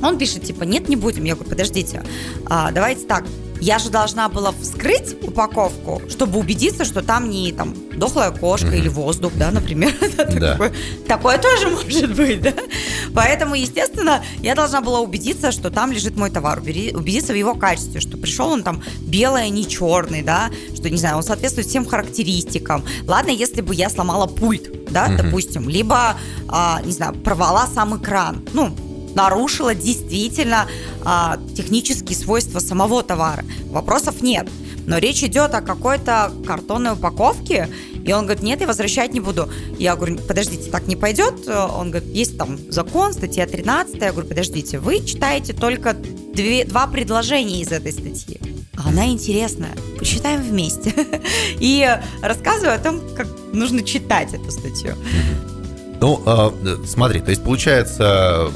он 0.00 0.18
пишет, 0.18 0.44
типа, 0.44 0.62
нет, 0.62 0.88
не 0.88 0.94
будем. 0.94 1.24
Я 1.24 1.34
говорю, 1.34 1.50
подождите, 1.50 2.04
а, 2.46 2.70
давайте 2.70 3.06
так, 3.06 3.24
я 3.60 3.78
же 3.78 3.90
должна 3.90 4.28
была 4.28 4.52
вскрыть 4.52 5.16
упаковку, 5.22 6.02
чтобы 6.10 6.38
убедиться, 6.38 6.84
что 6.84 7.02
там 7.02 7.30
не 7.30 7.52
там 7.52 7.74
дохлая 7.96 8.30
кошка 8.30 8.68
mm-hmm. 8.68 8.78
или 8.78 8.88
воздух, 8.88 9.32
да, 9.36 9.50
например. 9.50 9.92
Да. 10.34 10.52
такое, 10.52 10.72
такое 11.06 11.38
тоже 11.38 11.68
может 11.68 12.14
быть, 12.14 12.40
да. 12.40 12.52
Поэтому, 13.14 13.54
естественно, 13.54 14.22
я 14.40 14.54
должна 14.54 14.80
была 14.80 15.00
убедиться, 15.00 15.52
что 15.52 15.70
там 15.70 15.92
лежит 15.92 16.16
мой 16.16 16.30
товар, 16.30 16.60
убедиться 16.60 17.32
в 17.32 17.36
его 17.36 17.54
качестве, 17.54 18.00
что 18.00 18.16
пришел 18.16 18.48
он 18.48 18.62
там 18.62 18.82
белый, 19.00 19.44
а 19.44 19.48
не 19.48 19.66
черный, 19.66 20.22
да, 20.22 20.50
что, 20.74 20.90
не 20.90 20.98
знаю, 20.98 21.16
он 21.16 21.22
соответствует 21.22 21.68
всем 21.68 21.84
характеристикам. 21.86 22.84
Ладно, 23.06 23.30
если 23.30 23.60
бы 23.60 23.74
я 23.74 23.90
сломала 23.90 24.26
пульт, 24.26 24.90
да, 24.90 25.06
угу. 25.06 25.22
допустим, 25.22 25.68
либо, 25.68 26.16
а, 26.48 26.80
не 26.82 26.92
знаю, 26.92 27.14
порвала 27.14 27.66
сам 27.66 27.96
экран, 27.96 28.44
ну, 28.52 28.74
нарушила 29.14 29.74
действительно 29.74 30.66
а, 31.04 31.38
технические 31.56 32.16
свойства 32.16 32.58
самого 32.58 33.02
товара. 33.02 33.44
Вопросов 33.70 34.22
нет. 34.22 34.48
Но 34.86 34.98
речь 34.98 35.22
идет 35.22 35.54
о 35.54 35.62
какой-то 35.62 36.30
картонной 36.46 36.92
упаковке, 36.92 37.68
и 38.04 38.12
он 38.12 38.24
говорит, 38.24 38.42
нет, 38.42 38.60
я 38.60 38.66
возвращать 38.66 39.14
не 39.14 39.20
буду. 39.20 39.48
Я 39.78 39.96
говорю, 39.96 40.18
подождите, 40.18 40.70
так 40.70 40.86
не 40.86 40.96
пойдет. 40.96 41.48
Он 41.48 41.90
говорит, 41.90 42.14
есть 42.14 42.36
там 42.36 42.58
закон, 42.70 43.14
статья 43.14 43.46
13. 43.46 44.00
Я 44.00 44.12
говорю, 44.12 44.28
подождите, 44.28 44.78
вы 44.78 45.02
читаете 45.04 45.54
только 45.54 45.94
две, 46.34 46.66
два 46.66 46.86
предложения 46.86 47.62
из 47.62 47.72
этой 47.72 47.92
статьи. 47.92 48.38
Она 48.76 49.06
интересная. 49.06 49.74
Почитаем 49.98 50.42
вместе. 50.42 50.92
И 51.60 51.88
рассказываю 52.22 52.74
о 52.74 52.78
том, 52.78 53.00
как 53.16 53.26
нужно 53.54 53.82
читать 53.82 54.34
эту 54.34 54.50
статью. 54.50 54.94
Ну, 56.00 56.22
а, 56.26 56.52
смотри, 56.86 57.20
то 57.20 57.30
есть 57.30 57.42
получается, 57.42 58.50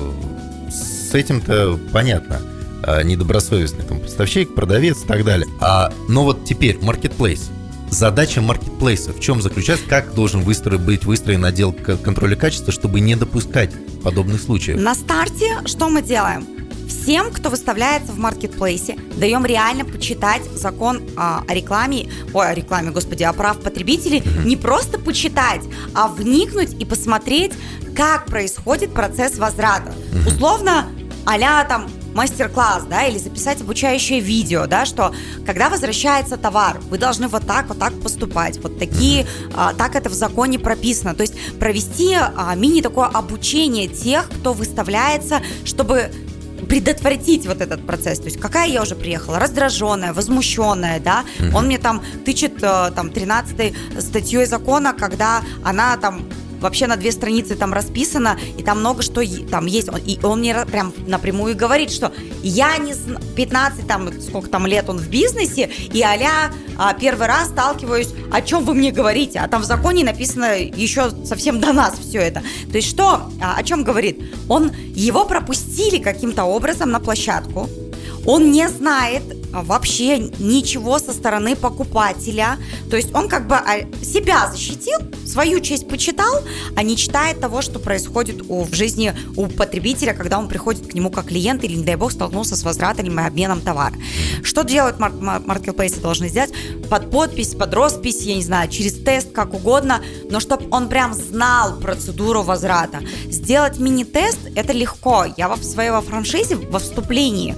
с 1.08 1.14
этим-то 1.14 1.78
понятно. 1.92 2.40
А, 2.82 3.02
недобросовестный 3.02 3.84
там 3.84 4.00
поставщик, 4.00 4.54
продавец 4.54 5.02
и 5.04 5.06
так 5.06 5.24
далее. 5.24 5.48
А, 5.60 5.92
но 6.08 6.24
вот 6.24 6.44
теперь 6.44 6.76
marketplace 6.76 7.50
задача 7.90 8.40
маркетплейса 8.40 9.12
в 9.12 9.20
чем 9.20 9.42
заключается, 9.42 9.86
как 9.88 10.14
должен 10.14 10.42
выстроен, 10.42 10.84
быть 10.84 11.04
выстроен 11.04 11.44
отдел 11.44 11.72
контроля 11.72 12.36
качества, 12.36 12.72
чтобы 12.72 13.00
не 13.00 13.16
допускать 13.16 13.70
подобных 14.02 14.40
случаев? 14.40 14.78
На 14.80 14.94
старте 14.94 15.58
что 15.66 15.88
мы 15.88 16.02
делаем? 16.02 16.46
Всем, 16.88 17.30
кто 17.30 17.50
выставляется 17.50 18.12
в 18.12 18.18
маркетплейсе, 18.18 18.96
даем 19.16 19.44
реально 19.44 19.84
почитать 19.84 20.42
закон 20.54 21.02
а, 21.16 21.44
о 21.46 21.54
рекламе, 21.54 22.10
ой, 22.32 22.48
о 22.48 22.54
рекламе, 22.54 22.90
господи, 22.90 23.24
о 23.24 23.32
прав 23.32 23.60
потребителей, 23.60 24.22
не 24.44 24.56
просто 24.56 24.98
почитать, 24.98 25.62
а 25.94 26.08
вникнуть 26.08 26.74
и 26.80 26.86
посмотреть, 26.86 27.52
как 27.94 28.26
происходит 28.26 28.92
процесс 28.94 29.36
возврата. 29.36 29.92
Условно, 30.26 30.86
а 31.26 31.64
там 31.64 31.88
мастер-класс, 32.14 32.84
да, 32.90 33.06
или 33.06 33.18
записать 33.18 33.60
обучающее 33.60 34.20
видео, 34.20 34.66
да, 34.66 34.86
что 34.86 35.14
когда 35.46 35.68
возвращается 35.68 36.36
товар, 36.36 36.80
вы 36.90 36.98
должны 36.98 37.28
вот 37.28 37.46
так, 37.46 37.68
вот 37.68 37.78
так 37.78 37.92
поступать, 38.00 38.58
вот 38.58 38.78
такие, 38.78 39.26
а, 39.54 39.72
так 39.74 39.94
это 39.94 40.08
в 40.08 40.14
законе 40.14 40.58
прописано, 40.58 41.14
то 41.14 41.22
есть 41.22 41.34
провести 41.58 42.14
а, 42.14 42.54
мини 42.56 42.80
такое 42.80 43.06
обучение 43.06 43.88
тех, 43.88 44.28
кто 44.28 44.52
выставляется, 44.52 45.42
чтобы 45.64 46.10
предотвратить 46.68 47.46
вот 47.46 47.60
этот 47.60 47.86
процесс. 47.86 48.18
То 48.18 48.24
есть 48.24 48.40
какая 48.40 48.68
я 48.68 48.82
уже 48.82 48.96
приехала? 48.96 49.38
Раздраженная, 49.38 50.12
возмущенная, 50.12 50.98
да? 50.98 51.24
Он 51.54 51.66
мне 51.66 51.78
там 51.78 52.02
тычет 52.24 52.60
э, 52.62 52.90
там 52.96 53.10
13 53.10 53.74
статьей 54.00 54.44
закона, 54.44 54.92
когда 54.92 55.42
она 55.62 55.96
там 55.96 56.28
вообще 56.60 56.86
на 56.86 56.96
две 56.96 57.12
страницы 57.12 57.56
там 57.56 57.72
расписано, 57.72 58.38
и 58.56 58.62
там 58.62 58.80
много 58.80 59.02
что 59.02 59.22
там 59.50 59.66
есть. 59.66 59.88
И 60.06 60.18
он 60.22 60.40
мне 60.40 60.54
прям 60.66 60.92
напрямую 61.06 61.56
говорит, 61.56 61.90
что 61.90 62.12
я 62.42 62.76
не 62.78 62.94
знаю, 62.94 63.20
15 63.36 63.86
там, 63.86 64.10
сколько 64.20 64.48
там 64.48 64.66
лет 64.66 64.88
он 64.88 64.98
в 64.98 65.08
бизнесе, 65.08 65.70
и 65.92 66.02
а 66.02 66.94
первый 66.94 67.26
раз 67.26 67.48
сталкиваюсь, 67.48 68.10
о 68.32 68.40
чем 68.40 68.64
вы 68.64 68.74
мне 68.74 68.90
говорите, 68.90 69.40
а 69.40 69.48
там 69.48 69.62
в 69.62 69.64
законе 69.64 70.04
написано 70.04 70.58
еще 70.58 71.10
совсем 71.24 71.60
до 71.60 71.72
нас 71.72 71.98
все 71.98 72.18
это. 72.18 72.42
То 72.70 72.76
есть 72.76 72.88
что, 72.88 73.30
а, 73.42 73.56
о 73.56 73.62
чем 73.62 73.84
говорит? 73.84 74.22
Он, 74.48 74.70
его 74.94 75.24
пропустили 75.24 75.98
каким-то 75.98 76.44
образом 76.44 76.90
на 76.90 77.00
площадку, 77.00 77.68
он 78.26 78.50
не 78.50 78.68
знает 78.68 79.22
вообще 79.52 80.18
ничего 80.18 80.98
со 80.98 81.12
стороны 81.12 81.56
покупателя. 81.56 82.58
То 82.90 82.96
есть 82.96 83.14
он 83.14 83.28
как 83.28 83.46
бы 83.46 83.56
а, 83.56 83.80
себя 84.02 84.50
защитил, 84.50 84.98
свою 85.26 85.60
честь 85.60 85.88
почитал, 85.88 86.42
а 86.76 86.82
не 86.82 86.96
читает 86.96 87.40
того, 87.40 87.62
что 87.62 87.78
происходит 87.78 88.42
у, 88.48 88.64
в 88.64 88.74
жизни 88.74 89.14
у 89.36 89.46
потребителя, 89.46 90.14
когда 90.14 90.38
он 90.38 90.48
приходит 90.48 90.86
к 90.86 90.94
нему 90.94 91.10
как 91.10 91.26
клиент 91.26 91.64
или, 91.64 91.74
не 91.74 91.84
дай 91.84 91.96
бог, 91.96 92.12
столкнулся 92.12 92.56
с 92.56 92.62
возвратом 92.62 93.06
или 93.06 93.18
обменом 93.18 93.60
товара. 93.60 93.94
Что 94.42 94.62
делают 94.62 94.98
мар- 94.98 95.12
маркетплейсы 95.12 96.00
должны 96.00 96.28
сделать? 96.28 96.52
Под 96.88 97.10
подпись, 97.10 97.54
под 97.54 97.74
роспись, 97.74 98.22
я 98.22 98.34
не 98.34 98.42
знаю, 98.42 98.70
через 98.70 98.94
тест, 98.94 99.32
как 99.32 99.54
угодно, 99.54 100.00
но 100.30 100.40
чтобы 100.40 100.66
он 100.70 100.88
прям 100.88 101.14
знал 101.14 101.78
процедуру 101.78 102.42
возврата. 102.42 103.00
Сделать 103.30 103.78
мини-тест– 103.78 104.38
это 104.54 104.72
легко. 104.72 105.26
Я 105.36 105.48
в 105.48 105.62
своей 105.62 105.90
во 105.90 106.00
франшизе, 106.00 106.56
во 106.56 106.78
вступлении 106.78 107.54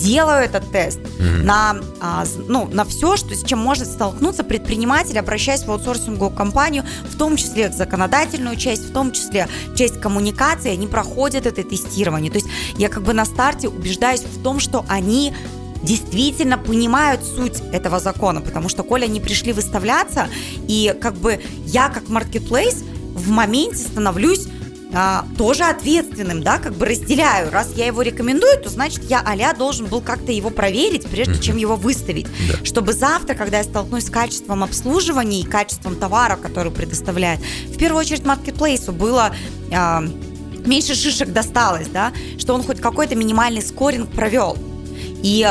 делаю 0.00 0.44
этот 0.44 0.70
тест 0.70 0.98
mm-hmm. 0.98 1.44
на, 1.44 1.76
а, 2.00 2.24
ну, 2.48 2.68
на 2.72 2.84
все, 2.84 3.16
что, 3.16 3.34
с 3.34 3.44
чем 3.44 3.58
может 3.58 3.86
столкнуться 3.86 4.44
предприниматель, 4.44 5.18
обращаясь 5.18 5.64
в 5.64 5.70
аутсорсинговую 5.70 6.30
компанию, 6.30 6.84
в 7.04 7.16
том 7.16 7.36
числе 7.36 7.70
законодательную 7.70 8.56
часть, 8.56 8.90
в 8.90 8.92
том 8.92 9.12
числе 9.12 9.48
часть 9.76 10.00
коммуникации, 10.00 10.70
они 10.70 10.86
проходят 10.86 11.46
это 11.46 11.62
тестирование. 11.62 12.30
То 12.30 12.38
есть 12.38 12.48
я 12.76 12.88
как 12.88 13.02
бы 13.02 13.12
на 13.12 13.24
старте 13.24 13.68
убеждаюсь 13.68 14.22
в 14.22 14.42
том, 14.42 14.60
что 14.60 14.84
они 14.88 15.34
действительно 15.82 16.58
понимают 16.58 17.24
суть 17.24 17.60
этого 17.72 18.00
закона, 18.00 18.40
потому 18.40 18.68
что, 18.68 18.82
коли 18.82 19.04
они 19.04 19.20
пришли 19.20 19.52
выставляться, 19.52 20.28
и 20.68 20.94
как 21.00 21.14
бы 21.14 21.40
я 21.64 21.88
как 21.88 22.08
маркетплейс 22.08 22.84
в 23.14 23.30
моменте 23.30 23.78
становлюсь 23.78 24.46
а, 24.92 25.24
тоже 25.38 25.64
ответственным, 25.64 26.42
да, 26.42 26.58
как 26.58 26.74
бы 26.74 26.86
разделяю. 26.86 27.50
Раз 27.50 27.72
я 27.76 27.86
его 27.86 28.02
рекомендую, 28.02 28.60
то 28.60 28.68
значит 28.68 29.04
я 29.04 29.20
а 29.20 29.54
должен 29.54 29.86
был 29.86 30.00
как-то 30.00 30.32
его 30.32 30.50
проверить, 30.50 31.06
прежде 31.06 31.34
mm-hmm. 31.34 31.42
чем 31.42 31.56
его 31.56 31.76
выставить. 31.76 32.26
Да. 32.48 32.64
Чтобы 32.64 32.92
завтра, 32.92 33.34
когда 33.34 33.58
я 33.58 33.64
столкнусь 33.64 34.06
с 34.06 34.10
качеством 34.10 34.62
обслуживания 34.62 35.40
и 35.40 35.44
качеством 35.44 35.96
товара, 35.96 36.36
который 36.36 36.72
предоставляет, 36.72 37.40
в 37.68 37.76
первую 37.76 38.00
очередь 38.00 38.24
маркетплейсу 38.24 38.92
было... 38.92 39.34
А, 39.72 40.02
меньше 40.66 40.94
шишек 40.94 41.32
досталось, 41.32 41.88
да, 41.88 42.12
что 42.38 42.54
он 42.54 42.62
хоть 42.62 42.80
какой-то 42.80 43.14
минимальный 43.14 43.62
скоринг 43.62 44.10
провел. 44.10 44.58
И 45.22 45.46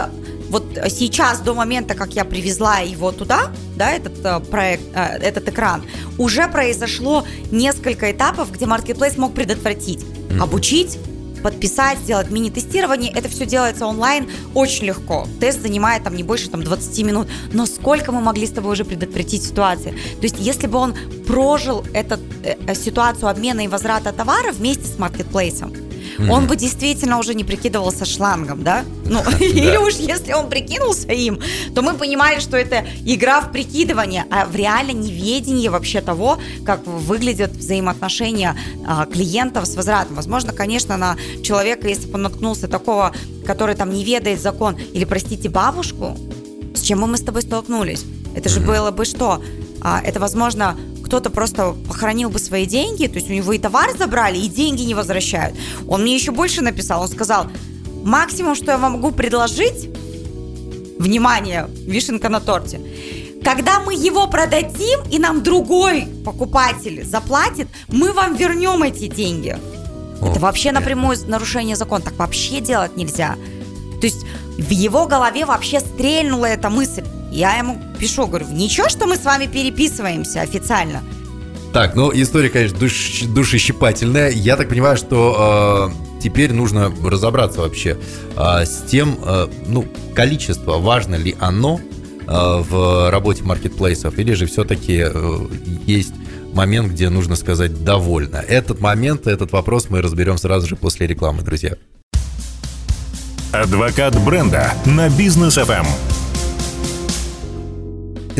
вот 0.50 0.64
сейчас, 0.90 1.40
до 1.40 1.54
момента, 1.54 1.94
как 1.94 2.14
я 2.14 2.26
привезла 2.26 2.80
его 2.80 3.12
туда, 3.12 3.52
да, 3.76 3.92
этот 3.92 4.26
э, 4.26 4.40
проект, 4.40 4.84
э, 4.94 5.18
этот 5.22 5.48
экран, 5.48 5.84
уже 6.18 6.48
произошло 6.48 7.26
несколько 7.52 8.12
этапов, 8.12 8.52
где 8.52 8.66
Marketplace 8.66 9.20
мог 9.20 9.34
предотвратить, 9.34 10.00
mm-hmm. 10.00 10.42
обучить, 10.42 10.98
подписать, 11.42 12.00
сделать 12.00 12.30
мини-тестирование. 12.32 13.12
Это 13.12 13.30
все 13.30 13.46
делается 13.46 13.86
онлайн 13.86 14.30
очень 14.54 14.86
легко. 14.86 15.28
Тест 15.40 15.62
занимает 15.62 16.04
там 16.04 16.16
не 16.16 16.24
больше 16.24 16.50
там, 16.50 16.64
20 16.64 17.06
минут. 17.06 17.28
Но 17.54 17.66
сколько 17.66 18.12
мы 18.12 18.22
могли 18.22 18.46
с 18.46 18.52
тобой 18.52 18.74
уже 18.74 18.86
предотвратить 18.86 19.44
ситуации? 19.44 19.92
То 19.92 20.24
есть, 20.24 20.36
если 20.40 20.68
бы 20.68 20.78
он 20.78 20.96
прожил 21.28 21.86
эту 21.94 22.20
э, 22.44 22.76
ситуацию 22.76 23.30
обмена 23.30 23.62
и 23.62 23.68
возврата 23.68 24.12
товара 24.12 24.52
вместе 24.52 24.86
с 24.86 24.98
маркетплейсом, 24.98 25.74
mm-hmm. 26.20 26.32
он 26.32 26.48
бы 26.48 26.56
действительно 26.56 27.18
уже 27.18 27.34
не 27.34 27.44
прикидывался 27.44 28.06
шлангом, 28.06 28.64
да? 28.64 28.86
Ну, 29.06 29.22
или 29.40 29.78
уж 29.78 29.96
если 29.96 30.34
он 30.34 30.50
прикинулся 30.50 31.12
им, 31.12 31.40
то 31.74 31.82
мы 31.82 31.94
понимали, 31.94 32.40
что 32.40 32.58
это 32.58 32.86
игра 33.06 33.42
в 33.42 33.52
прикидывание, 33.52 34.26
а 34.30 34.46
в 34.46 34.56
реально 34.56 34.92
неведении 34.92 35.68
вообще 35.68 36.02
того, 36.02 36.40
как 36.66 36.86
выглядят 36.86 37.52
взаимоотношения 37.52 38.56
а, 38.86 39.06
клиентов 39.06 39.66
с 39.66 39.76
возвратом. 39.76 40.16
Возможно, 40.16 40.54
конечно, 40.54 40.98
на 40.98 41.16
человека, 41.44 41.88
если 41.88 42.08
бы 42.08 42.16
он 42.16 42.24
наткнулся 42.24 42.68
такого, 42.68 43.14
который 43.46 43.76
там 43.76 43.92
не 43.92 44.04
ведает 44.04 44.42
закон, 44.42 44.78
или, 44.94 45.06
простите, 45.06 45.50
бабушку, 45.50 46.18
с 46.76 46.82
чем 46.82 47.00
мы 47.00 47.18
с 47.18 47.22
тобой 47.22 47.42
столкнулись? 47.42 48.06
Это 48.36 48.50
же 48.50 48.60
было 48.60 48.92
бы 48.92 49.06
что? 49.06 49.42
А, 49.82 50.02
это, 50.02 50.20
возможно, 50.20 50.78
кто-то 51.10 51.32
просто 51.32 51.76
похоронил 51.88 52.30
бы 52.30 52.38
свои 52.38 52.68
деньги, 52.68 53.08
то 53.08 53.16
есть 53.16 53.32
у 53.32 53.34
него 53.34 53.52
и 53.52 53.58
товар 53.58 53.98
забрали, 53.98 54.38
и 54.38 54.48
деньги 54.48 54.84
не 54.84 54.94
возвращают. 54.94 55.58
Он 55.88 56.04
мне 56.04 56.14
еще 56.14 56.32
больше 56.32 56.62
написал, 56.62 57.02
он 57.02 57.08
сказал, 57.08 57.48
максимум, 58.04 58.54
что 58.54 58.72
я 58.72 58.78
вам 58.78 58.92
могу 58.92 59.12
предложить, 59.12 59.90
внимание, 61.00 61.68
вишенка 61.88 62.30
на 62.30 62.40
торте, 62.40 62.80
когда 63.44 63.80
мы 63.80 63.96
его 63.96 64.28
продадим, 64.28 65.00
и 65.10 65.18
нам 65.18 65.42
другой 65.42 66.08
покупатель 66.24 67.04
заплатит, 67.04 67.68
мы 67.88 68.14
вам 68.14 68.36
вернем 68.36 68.84
эти 68.84 69.08
деньги. 69.08 69.58
О, 70.22 70.28
Это 70.28 70.40
вообще 70.40 70.72
напрямую 70.72 71.18
нарушение 71.26 71.76
закона. 71.76 72.04
Так 72.04 72.20
вообще 72.20 72.60
делать 72.60 72.98
нельзя. 72.98 73.36
То 74.00 74.06
есть 74.06 74.26
в 74.58 74.70
его 74.70 75.08
голове 75.08 75.46
вообще 75.46 75.80
стрельнула 75.80 76.46
эта 76.46 76.70
мысль. 76.70 77.04
Я 77.32 77.58
ему 77.58 77.80
пишу, 78.00 78.28
говорю, 78.28 78.48
ничего, 78.50 78.90
что 78.90 79.06
мы 79.06 79.16
с 79.16 79.24
вами 79.24 79.48
переписываемся 79.48 80.42
официально. 80.42 81.02
Так, 81.74 81.96
ну 81.96 82.12
история, 82.14 82.50
конечно, 82.50 82.80
душ, 82.80 83.22
душещипательная. 83.28 84.32
Я 84.32 84.56
так 84.56 84.70
понимаю, 84.70 84.98
что 84.98 85.92
э, 86.18 86.22
теперь 86.22 86.52
нужно 86.52 86.92
разобраться 87.04 87.62
вообще 87.62 87.98
э, 88.36 88.66
с 88.66 88.84
тем, 88.90 89.20
э, 89.24 89.48
ну, 89.68 89.86
количество, 90.16 90.80
важно 90.80 91.16
ли 91.16 91.36
оно 91.40 91.80
в 92.32 93.10
работе 93.10 93.44
маркетплейсов, 93.44 94.20
или 94.20 94.34
же 94.34 94.46
все-таки 94.46 95.04
есть 95.88 96.14
момент, 96.54 96.92
где 96.92 97.10
нужно 97.10 97.36
сказать 97.36 97.84
«довольно». 97.84 98.36
Этот 98.36 98.82
момент, 98.82 99.26
этот 99.26 99.52
вопрос 99.52 99.90
мы 99.90 100.00
разберем 100.00 100.38
сразу 100.38 100.68
же 100.68 100.76
после 100.76 101.08
рекламы, 101.08 101.42
друзья. 101.42 101.74
Адвокат 103.52 104.16
бренда 104.24 104.72
на 104.86 105.10
бизнес 105.10 105.58
FM. 105.58 105.88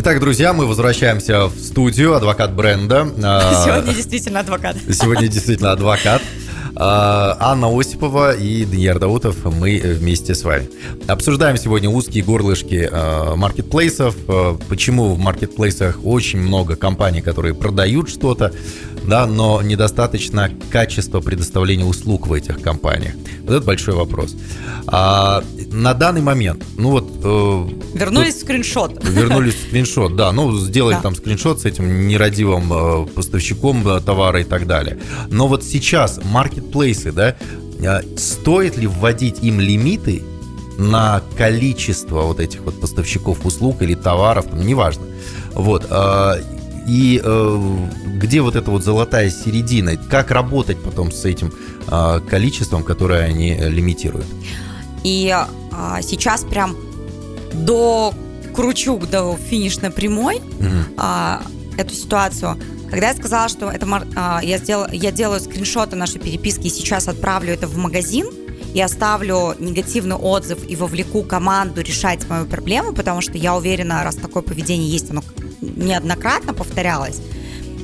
Итак, 0.02 0.18
друзья, 0.18 0.54
мы 0.54 0.64
возвращаемся 0.64 1.48
в 1.48 1.58
студию. 1.58 2.14
Адвокат 2.14 2.54
бренда. 2.54 3.06
А, 3.22 3.66
Сегодня 3.66 3.92
действительно 3.92 4.40
адвокат. 4.40 4.76
Сегодня 4.90 5.28
действительно 5.28 5.72
адвокат. 5.72 6.22
А, 6.74 7.36
Анна 7.38 7.68
Осипова 7.68 8.34
и 8.34 8.64
Даниил 8.64 8.98
Даутов, 8.98 9.44
мы 9.44 9.78
вместе 9.78 10.34
с 10.34 10.42
вами. 10.42 10.70
Обсуждаем 11.06 11.58
сегодня 11.58 11.90
узкие 11.90 12.24
горлышки 12.24 12.88
а, 12.90 13.36
маркетплейсов, 13.36 14.16
почему 14.70 15.12
в 15.12 15.18
маркетплейсах 15.18 15.98
очень 16.02 16.38
много 16.38 16.76
компаний, 16.76 17.20
которые 17.20 17.54
продают 17.54 18.08
что-то, 18.08 18.54
да, 19.06 19.26
но 19.26 19.62
недостаточно 19.62 20.50
качества 20.70 21.20
предоставления 21.20 21.84
услуг 21.84 22.26
в 22.26 22.32
этих 22.32 22.60
компаниях. 22.60 23.14
Вот 23.42 23.54
это 23.56 23.66
большой 23.66 23.94
вопрос. 23.94 24.36
А, 24.86 25.42
на 25.72 25.94
данный 25.94 26.22
момент, 26.22 26.64
ну 26.76 26.90
вот... 26.90 27.10
Э, 27.22 27.98
вернулись 27.98 28.34
в 28.34 28.40
скриншот. 28.40 29.04
Вернулись 29.04 29.54
в 29.54 29.62
скриншот, 29.68 30.16
да. 30.16 30.32
Ну, 30.32 30.56
сделать 30.58 30.96
да. 30.96 31.02
там 31.02 31.14
скриншот 31.14 31.60
с 31.60 31.64
этим 31.64 32.08
нерадивым 32.08 32.72
э, 32.72 33.06
поставщиком 33.06 33.86
э, 33.86 34.00
товара 34.00 34.40
и 34.40 34.44
так 34.44 34.66
далее. 34.66 34.98
Но 35.28 35.48
вот 35.48 35.64
сейчас 35.64 36.20
маркетплейсы, 36.24 37.12
да, 37.12 37.36
э, 37.80 38.00
стоит 38.16 38.76
ли 38.76 38.86
вводить 38.86 39.42
им 39.42 39.60
лимиты 39.60 40.22
на 40.78 41.22
количество 41.36 42.22
вот 42.22 42.40
этих 42.40 42.60
вот 42.60 42.80
поставщиков 42.80 43.44
услуг 43.44 43.82
или 43.82 43.94
товаров, 43.94 44.46
там, 44.46 44.66
неважно. 44.66 45.04
Вот. 45.52 45.86
Э, 45.90 46.40
и 46.86 47.20
э, 47.22 47.76
где 48.16 48.40
вот 48.40 48.56
эта 48.56 48.70
вот 48.70 48.84
золотая 48.84 49.30
середина? 49.30 49.96
Как 49.96 50.30
работать 50.30 50.82
потом 50.82 51.12
с 51.12 51.24
этим 51.24 51.52
э, 51.86 52.20
количеством, 52.28 52.82
которое 52.82 53.24
они 53.24 53.54
лимитируют? 53.54 54.26
И 55.04 55.34
э, 55.34 56.02
сейчас 56.02 56.44
прям 56.44 56.76
до 57.52 58.12
кручу 58.54 58.98
до 58.98 59.36
финишной 59.36 59.90
прямой 59.90 60.36
mm-hmm. 60.38 61.40
э, 61.76 61.80
эту 61.80 61.94
ситуацию. 61.94 62.56
Когда 62.90 63.08
я 63.08 63.14
сказала, 63.14 63.48
что 63.48 63.70
это 63.70 63.86
э, 63.86 64.46
я, 64.46 64.58
сделала, 64.58 64.90
я 64.92 65.12
делаю 65.12 65.40
скриншоты 65.40 65.96
нашей 65.96 66.20
переписки 66.20 66.66
и 66.66 66.70
сейчас 66.70 67.08
отправлю 67.08 67.52
это 67.52 67.66
в 67.66 67.76
магазин, 67.76 68.26
и 68.74 68.80
оставлю 68.80 69.54
негативный 69.58 70.16
отзыв 70.16 70.58
и 70.68 70.76
вовлеку 70.76 71.22
команду 71.22 71.80
решать 71.80 72.28
мою 72.28 72.46
проблему, 72.46 72.92
потому 72.92 73.20
что 73.20 73.36
я 73.36 73.56
уверена, 73.56 74.04
раз 74.04 74.16
такое 74.16 74.42
поведение 74.42 74.88
есть, 74.88 75.10
оно 75.10 75.22
неоднократно 75.60 76.54
повторялось, 76.54 77.20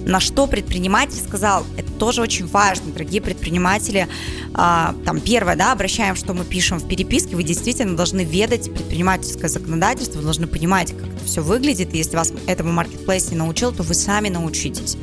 на 0.06 0.20
что 0.20 0.46
предприниматель 0.46 1.18
сказал, 1.18 1.66
это 1.76 1.90
тоже 1.92 2.22
очень 2.22 2.46
важно, 2.46 2.92
дорогие 2.92 3.20
предприниматели. 3.20 4.06
А, 4.54 4.94
там 5.04 5.20
первое, 5.20 5.56
да, 5.56 5.72
обращаем, 5.72 6.14
что 6.14 6.32
мы 6.32 6.44
пишем 6.44 6.78
в 6.78 6.86
переписке, 6.86 7.34
вы 7.34 7.42
действительно 7.42 7.96
должны 7.96 8.22
ведать 8.22 8.72
предпринимательское 8.72 9.50
законодательство, 9.50 10.18
вы 10.18 10.24
должны 10.24 10.46
понимать, 10.46 10.92
как 10.96 11.08
это 11.08 11.24
все 11.24 11.40
выглядит, 11.40 11.92
и 11.92 11.98
если 11.98 12.16
вас 12.16 12.32
этому 12.46 12.72
маркетплейс 12.72 13.32
не 13.32 13.36
научил, 13.36 13.72
то 13.72 13.82
вы 13.82 13.94
сами 13.94 14.28
научитесь. 14.28 14.96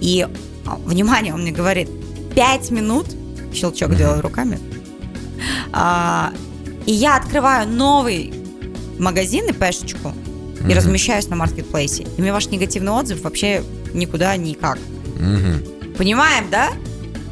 И, 0.00 0.28
а, 0.66 0.76
внимание, 0.76 1.32
он 1.32 1.40
мне 1.40 1.52
говорит, 1.52 1.88
5 2.34 2.70
минут, 2.70 3.06
щелчок 3.54 3.92
mm-hmm. 3.92 3.96
делаю 3.96 4.20
руками, 4.20 4.60
а, 5.72 6.34
и 6.84 6.92
я 6.92 7.16
открываю 7.16 7.66
новый 7.66 8.34
магазин 8.98 9.48
и 9.48 9.52
пешечку, 9.54 10.12
mm-hmm. 10.64 10.70
и 10.70 10.74
размещаюсь 10.74 11.28
на 11.28 11.36
маркетплейсе. 11.36 12.04
И 12.16 12.20
мне 12.20 12.32
ваш 12.32 12.48
негативный 12.48 12.92
отзыв 12.92 13.22
вообще 13.22 13.62
никуда 13.92 14.36
никак. 14.36 14.78
Mm-hmm. 15.18 15.96
Понимаем, 15.96 16.50
да? 16.50 16.70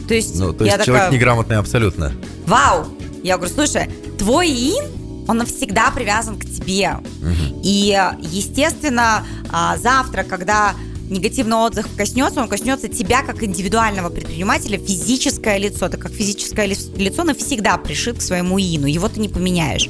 То 0.06 0.14
есть, 0.14 0.38
ну, 0.38 0.52
то 0.52 0.64
есть 0.64 0.76
я 0.76 0.84
человек 0.84 1.04
такая, 1.04 1.18
неграмотный 1.18 1.56
абсолютно. 1.56 2.12
Вау! 2.46 2.86
Я 3.22 3.36
говорю, 3.36 3.54
слушай, 3.54 3.88
твой 4.18 4.48
ин, 4.48 5.24
он 5.28 5.38
навсегда 5.38 5.90
привязан 5.90 6.38
к 6.38 6.44
тебе. 6.44 6.98
Угу. 7.20 7.60
И, 7.62 7.96
естественно, 8.20 9.24
а, 9.50 9.76
завтра, 9.78 10.24
когда 10.24 10.74
негативный 11.12 11.56
отзыв 11.56 11.86
коснется, 11.96 12.40
он 12.40 12.48
коснется 12.48 12.88
тебя 12.88 13.22
как 13.22 13.42
индивидуального 13.42 14.10
предпринимателя, 14.10 14.78
физическое 14.78 15.58
лицо. 15.58 15.88
Так 15.88 16.00
как 16.00 16.12
физическое 16.12 16.66
лицо 16.66 17.24
навсегда 17.24 17.76
пришит 17.76 18.18
к 18.18 18.22
своему 18.22 18.58
ину, 18.58 18.86
его 18.86 19.08
ты 19.08 19.20
не 19.20 19.28
поменяешь. 19.28 19.88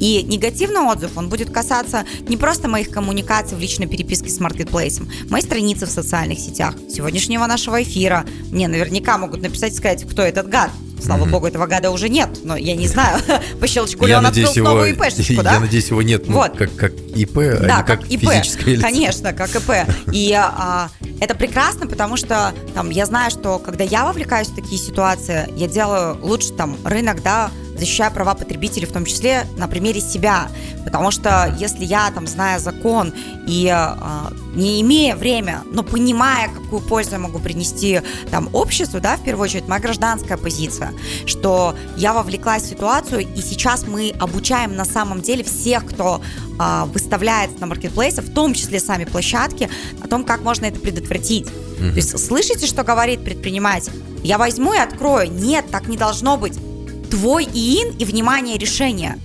И 0.00 0.22
негативный 0.22 0.82
отзыв, 0.82 1.16
он 1.16 1.28
будет 1.28 1.50
касаться 1.50 2.04
не 2.28 2.36
просто 2.36 2.68
моих 2.68 2.90
коммуникаций 2.90 3.56
в 3.56 3.60
личной 3.60 3.86
переписке 3.86 4.28
с 4.28 4.40
маркетплейсом, 4.40 5.08
моей 5.30 5.44
страницы 5.44 5.86
в 5.86 5.90
социальных 5.90 6.38
сетях, 6.38 6.74
сегодняшнего 6.90 7.46
нашего 7.46 7.82
эфира. 7.82 8.24
Мне 8.50 8.68
наверняка 8.68 9.18
могут 9.18 9.42
написать 9.42 9.72
и 9.72 9.76
сказать, 9.76 10.04
кто 10.08 10.22
этот 10.22 10.48
гад. 10.48 10.70
Слава 11.02 11.24
mm-hmm. 11.24 11.30
богу, 11.30 11.46
этого 11.46 11.66
гада 11.66 11.90
уже 11.90 12.08
нет, 12.08 12.30
но 12.44 12.56
я 12.56 12.74
не 12.74 12.88
знаю, 12.88 13.20
по 13.60 13.66
щелчку 13.66 14.06
ли 14.06 14.14
он 14.14 14.26
открыл 14.26 14.52
его, 14.52 14.68
новую 14.68 14.92
ИПшечку, 14.92 15.42
да? 15.42 15.54
Я 15.54 15.60
надеюсь, 15.60 15.88
его 15.88 16.02
нет, 16.02 16.28
ну, 16.28 16.34
вот. 16.34 16.56
как, 16.56 16.74
как 16.74 16.92
ИП, 17.14 17.38
а 17.38 17.56
да, 17.60 17.78
не 17.78 17.84
как, 17.84 17.86
как 17.86 18.10
ИП, 18.10 18.20
физическое 18.20 18.72
лицо. 18.72 18.82
Конечно, 18.82 19.32
как 19.32 19.54
ИП. 19.54 19.70
И 20.12 20.32
а, 20.32 20.88
это 21.20 21.34
прекрасно, 21.34 21.86
потому 21.86 22.16
что 22.16 22.52
там, 22.74 22.90
я 22.90 23.06
знаю, 23.06 23.30
что 23.30 23.58
когда 23.58 23.84
я 23.84 24.04
вовлекаюсь 24.04 24.48
в 24.48 24.54
такие 24.54 24.80
ситуации, 24.80 25.48
я 25.56 25.68
делаю 25.68 26.18
лучше 26.22 26.52
там 26.52 26.76
рынок, 26.84 27.22
да, 27.22 27.50
защищаю 27.76 28.12
права 28.12 28.34
потребителей, 28.34 28.86
в 28.86 28.92
том 28.92 29.04
числе 29.04 29.46
на 29.56 29.68
примере 29.68 30.00
себя. 30.00 30.48
Потому 30.84 31.10
что 31.10 31.54
если 31.58 31.84
я, 31.84 32.10
там, 32.10 32.26
зная 32.26 32.58
закон 32.58 33.12
и 33.46 33.66
э, 33.66 33.94
не 34.54 34.80
имея 34.82 35.16
время, 35.16 35.62
но 35.72 35.82
понимая, 35.82 36.48
какую 36.48 36.80
пользу 36.82 37.12
я 37.12 37.18
могу 37.18 37.38
принести 37.38 38.00
там, 38.30 38.48
обществу, 38.52 39.00
да, 39.00 39.16
в 39.16 39.24
первую 39.24 39.44
очередь, 39.44 39.68
моя 39.68 39.80
гражданская 39.80 40.36
позиция, 40.36 40.92
что 41.26 41.74
я 41.96 42.12
вовлеклась 42.12 42.64
в 42.64 42.68
ситуацию, 42.68 43.20
и 43.20 43.40
сейчас 43.40 43.86
мы 43.86 44.14
обучаем 44.20 44.76
на 44.76 44.84
самом 44.84 45.20
деле 45.20 45.44
всех, 45.44 45.86
кто 45.86 46.20
э, 46.58 46.84
выставляется 46.86 47.58
на 47.60 47.66
маркетплейсы, 47.66 48.22
в 48.22 48.32
том 48.32 48.54
числе 48.54 48.80
сами 48.80 49.04
площадки, 49.04 49.68
о 50.02 50.08
том, 50.08 50.24
как 50.24 50.42
можно 50.42 50.66
это 50.66 50.78
предотвратить. 50.78 51.46
Mm-hmm. 51.46 51.90
То 51.90 51.96
есть 51.96 52.26
слышите, 52.26 52.66
что 52.66 52.84
говорит 52.84 53.24
предприниматель? 53.24 53.92
Я 54.22 54.38
возьму 54.38 54.72
и 54.72 54.78
открою. 54.78 55.30
Нет, 55.30 55.66
так 55.70 55.86
не 55.88 55.96
должно 55.96 56.38
быть 56.38 56.54
твой 57.14 57.44
ИИН 57.44 57.96
и, 57.96 58.04
внимание, 58.04 58.58
решение 58.58 59.20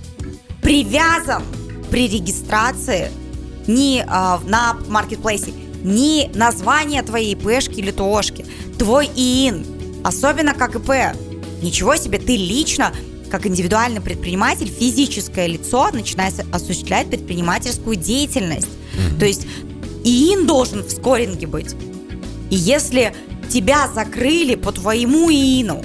привязан 0.62 1.42
при 1.90 2.06
регистрации 2.06 3.10
не 3.66 4.04
а, 4.06 4.40
на 4.46 4.76
маркетплейсе, 4.88 5.52
не 5.82 6.30
название 6.34 7.02
твоей 7.02 7.34
ИПшки 7.34 7.80
или 7.80 7.90
ТОшки, 7.90 8.46
твой 8.78 9.06
ИИН, 9.06 9.66
особенно 10.04 10.54
как 10.54 10.76
ИП. 10.76 11.16
Ничего 11.62 11.96
себе, 11.96 12.18
ты 12.18 12.36
лично 12.36 12.92
как 13.28 13.46
индивидуальный 13.46 14.00
предприниматель, 14.00 14.68
физическое 14.68 15.48
лицо 15.48 15.90
начинает 15.92 16.34
осуществлять 16.52 17.10
предпринимательскую 17.10 17.96
деятельность. 17.96 18.68
Mm-hmm. 18.68 19.18
То 19.18 19.26
есть 19.26 19.46
ИИН 20.04 20.46
должен 20.46 20.84
в 20.84 20.90
скоринге 20.90 21.48
быть. 21.48 21.74
И 22.50 22.56
если 22.56 23.14
тебя 23.48 23.88
закрыли 23.92 24.54
по 24.54 24.70
твоему 24.70 25.28
ИИНу, 25.28 25.82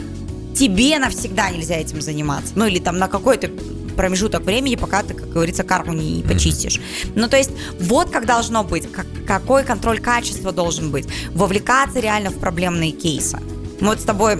тебе 0.55 0.97
навсегда 0.99 1.49
нельзя 1.49 1.75
этим 1.75 2.01
заниматься. 2.01 2.53
Ну 2.55 2.65
или 2.65 2.79
там 2.79 2.97
на 2.97 3.07
какой-то 3.07 3.49
промежуток 3.95 4.43
времени, 4.43 4.75
пока 4.75 5.03
ты, 5.03 5.13
как 5.13 5.29
говорится, 5.29 5.63
карму 5.63 5.93
не 5.93 6.23
почистишь. 6.23 6.79
Ну, 7.15 7.27
то 7.27 7.37
есть, 7.37 7.51
вот 7.79 8.09
как 8.09 8.25
должно 8.25 8.63
быть, 8.63 8.91
как, 8.91 9.05
какой 9.25 9.63
контроль 9.63 9.99
качества 9.99 10.51
должен 10.51 10.91
быть, 10.91 11.07
вовлекаться 11.31 11.99
реально 11.99 12.29
в 12.29 12.37
проблемные 12.37 12.91
кейсы. 12.91 13.39
Мы 13.79 13.87
вот 13.87 14.01
с 14.01 14.03
тобой 14.03 14.39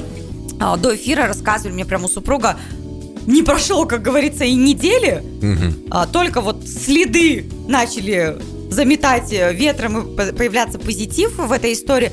а, 0.60 0.78
до 0.78 0.95
эфира 0.95 1.28
рассказывали, 1.28 1.73
мне 1.73 1.86
прямо 1.86 2.06
у 2.06 2.10
супруга 2.10 2.58
не 3.25 3.41
прошел, 3.41 3.88
как 3.88 4.01
говорится, 4.01 4.43
и 4.43 4.54
недели, 4.54 5.23
угу. 5.41 5.88
а, 5.89 6.06
только 6.06 6.41
вот 6.41 6.67
следы 6.67 7.45
начали 7.67 8.38
заметать 8.69 9.32
ветром 9.32 10.13
и 10.13 10.32
появляться 10.34 10.78
позитив 10.78 11.38
в 11.38 11.51
этой 11.51 11.73
истории. 11.73 12.12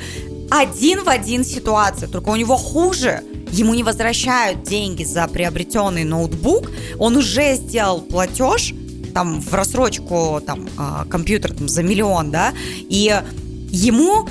Один 0.54 1.02
в 1.02 1.08
один 1.08 1.44
ситуация, 1.44 2.08
только 2.08 2.28
у 2.28 2.36
него 2.36 2.56
хуже– 2.56 3.22
ему 3.52 3.74
не 3.74 3.82
возвращают 3.82 4.62
деньги 4.62 5.04
за 5.04 5.28
приобретенный 5.28 6.04
ноутбук, 6.04 6.70
он 6.98 7.16
уже 7.16 7.54
сделал 7.54 8.00
платеж, 8.00 8.72
там, 9.14 9.40
в 9.40 9.52
рассрочку, 9.52 10.40
там, 10.44 10.68
а, 10.78 11.04
компьютер 11.04 11.52
там, 11.52 11.68
за 11.68 11.82
миллион, 11.82 12.30
да, 12.30 12.54
и 12.88 13.22
ему 13.70 14.26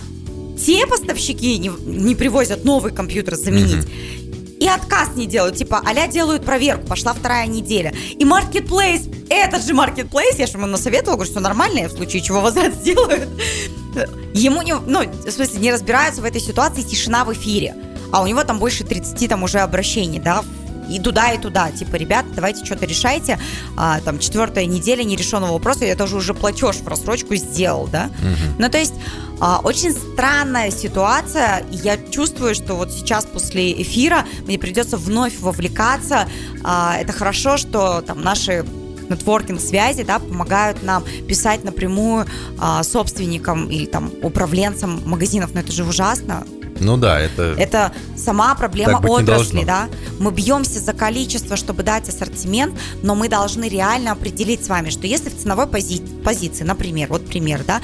те 0.57 0.87
поставщики 0.87 1.59
не, 1.59 1.71
не 1.85 2.15
привозят 2.15 2.65
новый 2.65 2.91
компьютер 2.91 3.35
заменить. 3.35 3.85
Mm-hmm 3.85 4.20
и 4.61 4.67
отказ 4.67 5.15
не 5.15 5.25
делают. 5.25 5.55
Типа, 5.55 5.81
аля 5.85 6.07
делают 6.07 6.45
проверку, 6.45 6.85
пошла 6.85 7.13
вторая 7.13 7.47
неделя. 7.47 7.93
И 8.17 8.23
маркетплейс, 8.23 9.07
этот 9.27 9.65
же 9.65 9.73
маркетплейс, 9.73 10.37
я 10.37 10.45
же 10.45 10.53
ему 10.53 10.67
насоветовала, 10.67 11.15
говорю, 11.15 11.31
что 11.31 11.39
нормально, 11.39 11.89
в 11.89 11.91
случае 11.91 12.21
чего 12.21 12.41
возврат 12.41 12.75
сделают. 12.75 13.27
Ему 14.35 14.61
не, 14.61 14.75
ну, 14.75 15.01
в 15.01 15.31
смысле, 15.31 15.59
не 15.59 15.71
разбираются 15.71 16.21
в 16.21 16.25
этой 16.25 16.39
ситуации, 16.39 16.83
тишина 16.83 17.25
в 17.25 17.33
эфире 17.33 17.75
а 18.11 18.21
у 18.21 18.27
него 18.27 18.43
там 18.43 18.59
больше 18.59 18.83
30 18.83 19.29
там 19.29 19.43
уже 19.43 19.59
обращений, 19.59 20.19
да, 20.19 20.43
и 20.95 20.99
туда, 20.99 21.31
и 21.31 21.37
туда. 21.37 21.71
Типа, 21.71 21.95
ребята, 21.95 22.27
давайте 22.35 22.65
что-то 22.65 22.85
решайте. 22.85 23.39
А, 23.77 23.99
там, 24.01 24.19
четвертая 24.19 24.65
неделя 24.65 25.03
нерешенного 25.03 25.53
вопроса, 25.53 25.85
я 25.85 25.95
тоже 25.95 26.17
уже 26.17 26.33
платеж 26.33 26.77
в 26.77 26.87
рассрочку 26.87 27.35
сделал, 27.35 27.87
да? 27.87 28.09
Угу. 28.19 28.55
Ну, 28.59 28.69
то 28.69 28.77
есть, 28.77 28.93
а, 29.39 29.59
очень 29.63 29.91
странная 29.91 30.71
ситуация. 30.71 31.65
Я 31.71 31.97
чувствую, 31.97 32.55
что 32.55 32.75
вот 32.75 32.91
сейчас 32.91 33.25
после 33.25 33.81
эфира 33.81 34.25
мне 34.45 34.59
придется 34.59 34.97
вновь 34.97 35.39
вовлекаться. 35.39 36.27
А, 36.63 36.97
это 36.97 37.11
хорошо, 37.13 37.57
что 37.57 38.01
там 38.01 38.21
наши 38.21 38.65
нетворкинг-связи, 39.09 40.03
да, 40.03 40.19
помогают 40.19 40.83
нам 40.83 41.03
писать 41.27 41.63
напрямую 41.63 42.25
а, 42.59 42.83
собственникам 42.83 43.69
или 43.69 43.85
там 43.85 44.11
управленцам 44.21 45.01
магазинов, 45.05 45.53
но 45.53 45.59
это 45.59 45.71
же 45.71 45.83
ужасно. 45.83 46.45
Ну 46.81 46.97
да, 46.97 47.17
это... 47.19 47.53
Это 47.57 47.93
сама 48.17 48.55
проблема 48.55 48.97
отрасли, 48.97 49.63
да. 49.63 49.87
Мы 50.19 50.31
бьемся 50.31 50.79
за 50.79 50.93
количество, 50.93 51.55
чтобы 51.55 51.83
дать 51.83 52.09
ассортимент, 52.09 52.73
но 53.03 53.13
мы 53.13 53.29
должны 53.29 53.69
реально 53.69 54.13
определить 54.13 54.65
с 54.65 54.67
вами, 54.67 54.89
что 54.89 55.05
если 55.05 55.29
в 55.29 55.37
ценовой 55.37 55.67
пози... 55.67 56.01
позиции, 56.23 56.63
например, 56.63 57.09
вот 57.09 57.27
пример, 57.27 57.63
да, 57.65 57.81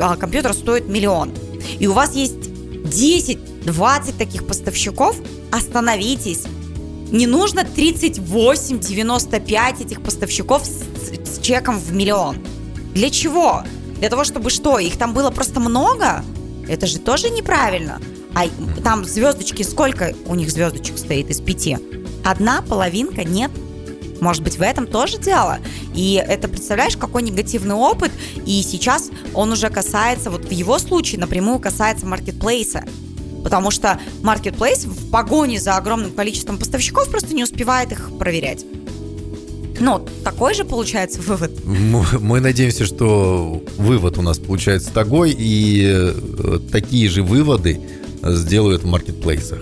а, 0.00 0.16
компьютер 0.16 0.52
стоит 0.52 0.88
миллион, 0.88 1.32
и 1.78 1.86
у 1.86 1.92
вас 1.92 2.16
есть 2.16 2.48
10-20 2.48 4.18
таких 4.18 4.44
поставщиков, 4.46 5.14
остановитесь, 5.52 6.42
не 7.12 7.28
нужно 7.28 7.60
38-95 7.60 9.84
этих 9.84 10.02
поставщиков 10.02 10.64
с, 10.64 10.82
с 11.24 11.38
чеком 11.40 11.78
в 11.78 11.92
миллион. 11.92 12.38
Для 12.94 13.10
чего? 13.10 13.62
Для 13.98 14.08
того, 14.08 14.24
чтобы 14.24 14.50
что? 14.50 14.80
Их 14.80 14.96
там 14.96 15.14
было 15.14 15.30
просто 15.30 15.60
много? 15.60 16.24
Это 16.68 16.86
же 16.86 16.98
тоже 16.98 17.30
неправильно. 17.30 18.00
А 18.34 18.48
там 18.82 19.04
звездочки, 19.04 19.62
сколько 19.62 20.14
у 20.26 20.34
них 20.34 20.50
звездочек 20.50 20.98
стоит 20.98 21.30
из 21.30 21.40
пяти? 21.40 21.78
Одна 22.24 22.62
половинка 22.62 23.24
нет. 23.24 23.50
Может 24.20 24.42
быть, 24.42 24.58
в 24.58 24.62
этом 24.62 24.86
тоже 24.86 25.18
дело. 25.18 25.58
И 25.94 26.14
это, 26.14 26.46
представляешь, 26.46 26.96
какой 26.96 27.22
негативный 27.22 27.74
опыт. 27.74 28.12
И 28.46 28.62
сейчас 28.62 29.10
он 29.34 29.52
уже 29.52 29.70
касается, 29.70 30.30
вот 30.30 30.44
в 30.44 30.50
его 30.50 30.78
случае 30.78 31.20
напрямую 31.20 31.58
касается 31.58 32.06
маркетплейса. 32.06 32.84
Потому 33.42 33.70
что 33.70 33.98
Marketplace 34.22 34.86
в 34.86 35.10
погоне 35.10 35.58
за 35.58 35.76
огромным 35.76 36.12
количеством 36.12 36.58
поставщиков 36.58 37.08
просто 37.08 37.34
не 37.34 37.42
успевает 37.42 37.90
их 37.92 38.10
проверять. 38.18 38.66
Ну, 39.80 40.06
такой 40.22 40.52
же 40.52 40.66
получается 40.66 41.22
вывод. 41.22 41.64
Мы, 41.64 42.04
мы 42.20 42.40
надеемся, 42.40 42.84
что 42.84 43.62
вывод 43.78 44.18
у 44.18 44.22
нас 44.22 44.38
получается 44.38 44.90
такой, 44.92 45.34
и 45.36 45.90
э, 45.90 46.58
такие 46.70 47.08
же 47.08 47.22
выводы 47.22 47.80
сделают 48.22 48.82
в 48.82 48.86
маркетплейсах. 48.86 49.60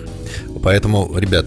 Поэтому, 0.61 1.17
ребят, 1.17 1.45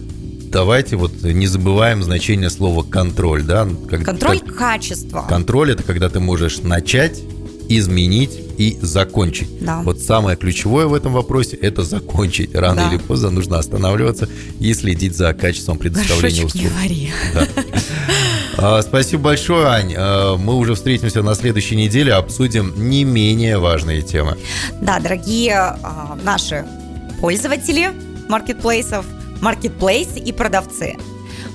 давайте 0.53 0.96
вот 0.96 1.22
не 1.22 1.46
забываем 1.46 2.03
значение 2.03 2.51
слова 2.51 2.83
контроль, 2.83 3.42
да? 3.42 3.68
Как, 3.88 4.05
контроль 4.05 4.40
как, 4.40 4.57
качества. 4.57 5.27
Контроль 5.29 5.72
это 5.72 5.83
когда 5.83 6.09
ты 6.09 6.20
можешь 6.20 6.59
начать, 6.59 7.20
изменить 7.68 8.38
и 8.59 8.79
закончить. 8.81 9.48
Да. 9.61 9.83
Вот 9.83 10.01
самое 10.01 10.37
ключевое 10.37 10.87
в 10.87 10.94
этом 10.94 11.12
вопросе– 11.12 11.57
это 11.62 11.83
закончить. 11.83 12.55
Рано 12.55 12.83
да. 12.83 12.90
или 12.90 12.98
поздно 12.98 13.31
нужно 13.31 13.59
останавливаться 13.59 14.29
и 14.61 14.75
следить 14.75 15.16
за 15.16 15.33
качеством 15.33 15.79
предоставления 15.79 16.44
услуг. 16.44 16.62
Не 16.62 16.68
вари. 16.68 17.11
Да. 17.35 17.48
А, 18.59 18.83
спасибо 18.83 19.22
большое, 19.22 19.66
Ань. 19.66 19.94
А, 19.96 20.37
мы 20.37 20.55
уже 20.55 20.75
встретимся 20.75 21.22
на 21.22 21.35
следующей 21.35 21.77
неделе, 21.77 22.12
обсудим 22.12 22.72
не 22.77 23.05
менее 23.05 23.59
важные 23.59 24.03
темы. 24.03 24.37
Да, 24.81 25.01
дорогие 25.01 25.55
а, 25.55 26.18
наши 26.22 26.66
пользователи 27.22 27.92
маркетплейсов, 28.28 29.06
маркетплейсы 29.40 30.18
и 30.18 30.32
продавцы. 30.32 30.96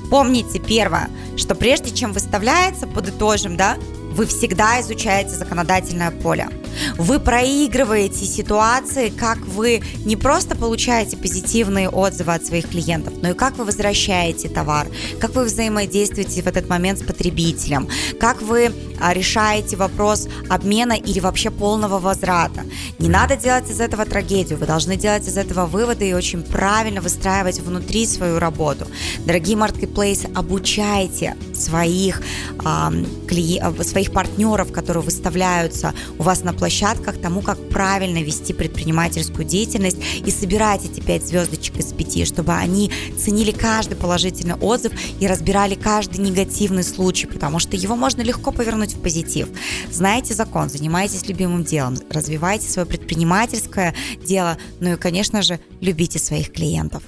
Помните 0.09 0.59
первое, 0.59 1.09
что 1.35 1.55
прежде 1.55 1.91
чем 1.91 2.13
выставляется, 2.13 2.87
подытожим, 2.87 3.57
да, 3.57 3.77
вы 4.17 4.25
всегда 4.25 4.81
изучаете 4.81 5.29
законодательное 5.29 6.09
поле. 6.09 6.49
Вы 6.97 7.19
проигрываете 7.19 8.25
ситуации, 8.25 9.09
как 9.09 9.37
вы 9.39 9.83
не 10.05 10.15
просто 10.15 10.55
получаете 10.55 11.17
позитивные 11.17 11.89
отзывы 11.89 12.33
от 12.33 12.45
своих 12.45 12.69
клиентов, 12.69 13.13
но 13.21 13.29
и 13.29 13.33
как 13.33 13.57
вы 13.57 13.65
возвращаете 13.65 14.49
товар, 14.49 14.87
как 15.19 15.35
вы 15.35 15.43
взаимодействуете 15.45 16.41
в 16.41 16.47
этот 16.47 16.67
момент 16.67 16.99
с 16.99 17.03
потребителем, 17.03 17.87
как 18.19 18.41
вы 18.41 18.71
а, 18.99 19.13
решаете 19.13 19.75
вопрос 19.75 20.27
обмена 20.49 20.93
или 20.93 21.19
вообще 21.19 21.51
полного 21.51 21.99
возврата. 21.99 22.65
Не 22.99 23.09
надо 23.09 23.35
делать 23.35 23.69
из 23.69 23.79
этого 23.79 24.05
трагедию, 24.05 24.57
вы 24.57 24.65
должны 24.65 24.95
делать 24.95 25.27
из 25.27 25.37
этого 25.37 25.65
выводы 25.67 26.09
и 26.09 26.13
очень 26.13 26.41
правильно 26.41 27.01
выстраивать 27.01 27.59
внутри 27.59 28.05
свою 28.07 28.39
работу. 28.39 28.87
Дорогие 29.25 29.57
маркетплейсы, 29.57 30.29
обучайте 30.35 31.35
своих, 31.53 32.21
э, 32.63 33.03
кли... 33.27 33.61
своих 33.83 34.06
партнеров, 34.11 34.71
которые 34.71 35.03
выставляются 35.03 35.93
у 36.17 36.23
вас 36.23 36.43
на 36.43 36.53
площадках, 36.53 37.19
тому, 37.19 37.41
как 37.41 37.57
правильно 37.69 38.21
вести 38.23 38.53
предпринимательскую 38.53 39.45
деятельность 39.45 39.97
и 40.25 40.31
собирать 40.31 40.85
эти 40.85 40.99
пять 40.99 41.27
звездочек 41.27 41.77
из 41.77 41.93
пяти, 41.93 42.25
чтобы 42.25 42.53
они 42.53 42.91
ценили 43.17 43.51
каждый 43.51 43.95
положительный 43.95 44.55
отзыв 44.55 44.93
и 45.19 45.27
разбирали 45.27 45.75
каждый 45.75 46.19
негативный 46.19 46.83
случай, 46.83 47.27
потому 47.27 47.59
что 47.59 47.75
его 47.75 47.95
можно 47.95 48.21
легко 48.21 48.51
повернуть 48.51 48.95
в 48.95 49.01
позитив. 49.01 49.49
Знаете 49.91 50.33
закон, 50.33 50.69
занимайтесь 50.69 51.27
любимым 51.27 51.63
делом, 51.63 51.97
развивайте 52.09 52.69
свое 52.69 52.87
предпринимательское 52.87 53.93
дело, 54.23 54.57
ну 54.79 54.93
и, 54.93 54.95
конечно 54.95 55.41
же, 55.41 55.59
любите 55.81 56.19
своих 56.19 56.51
клиентов. 56.51 57.03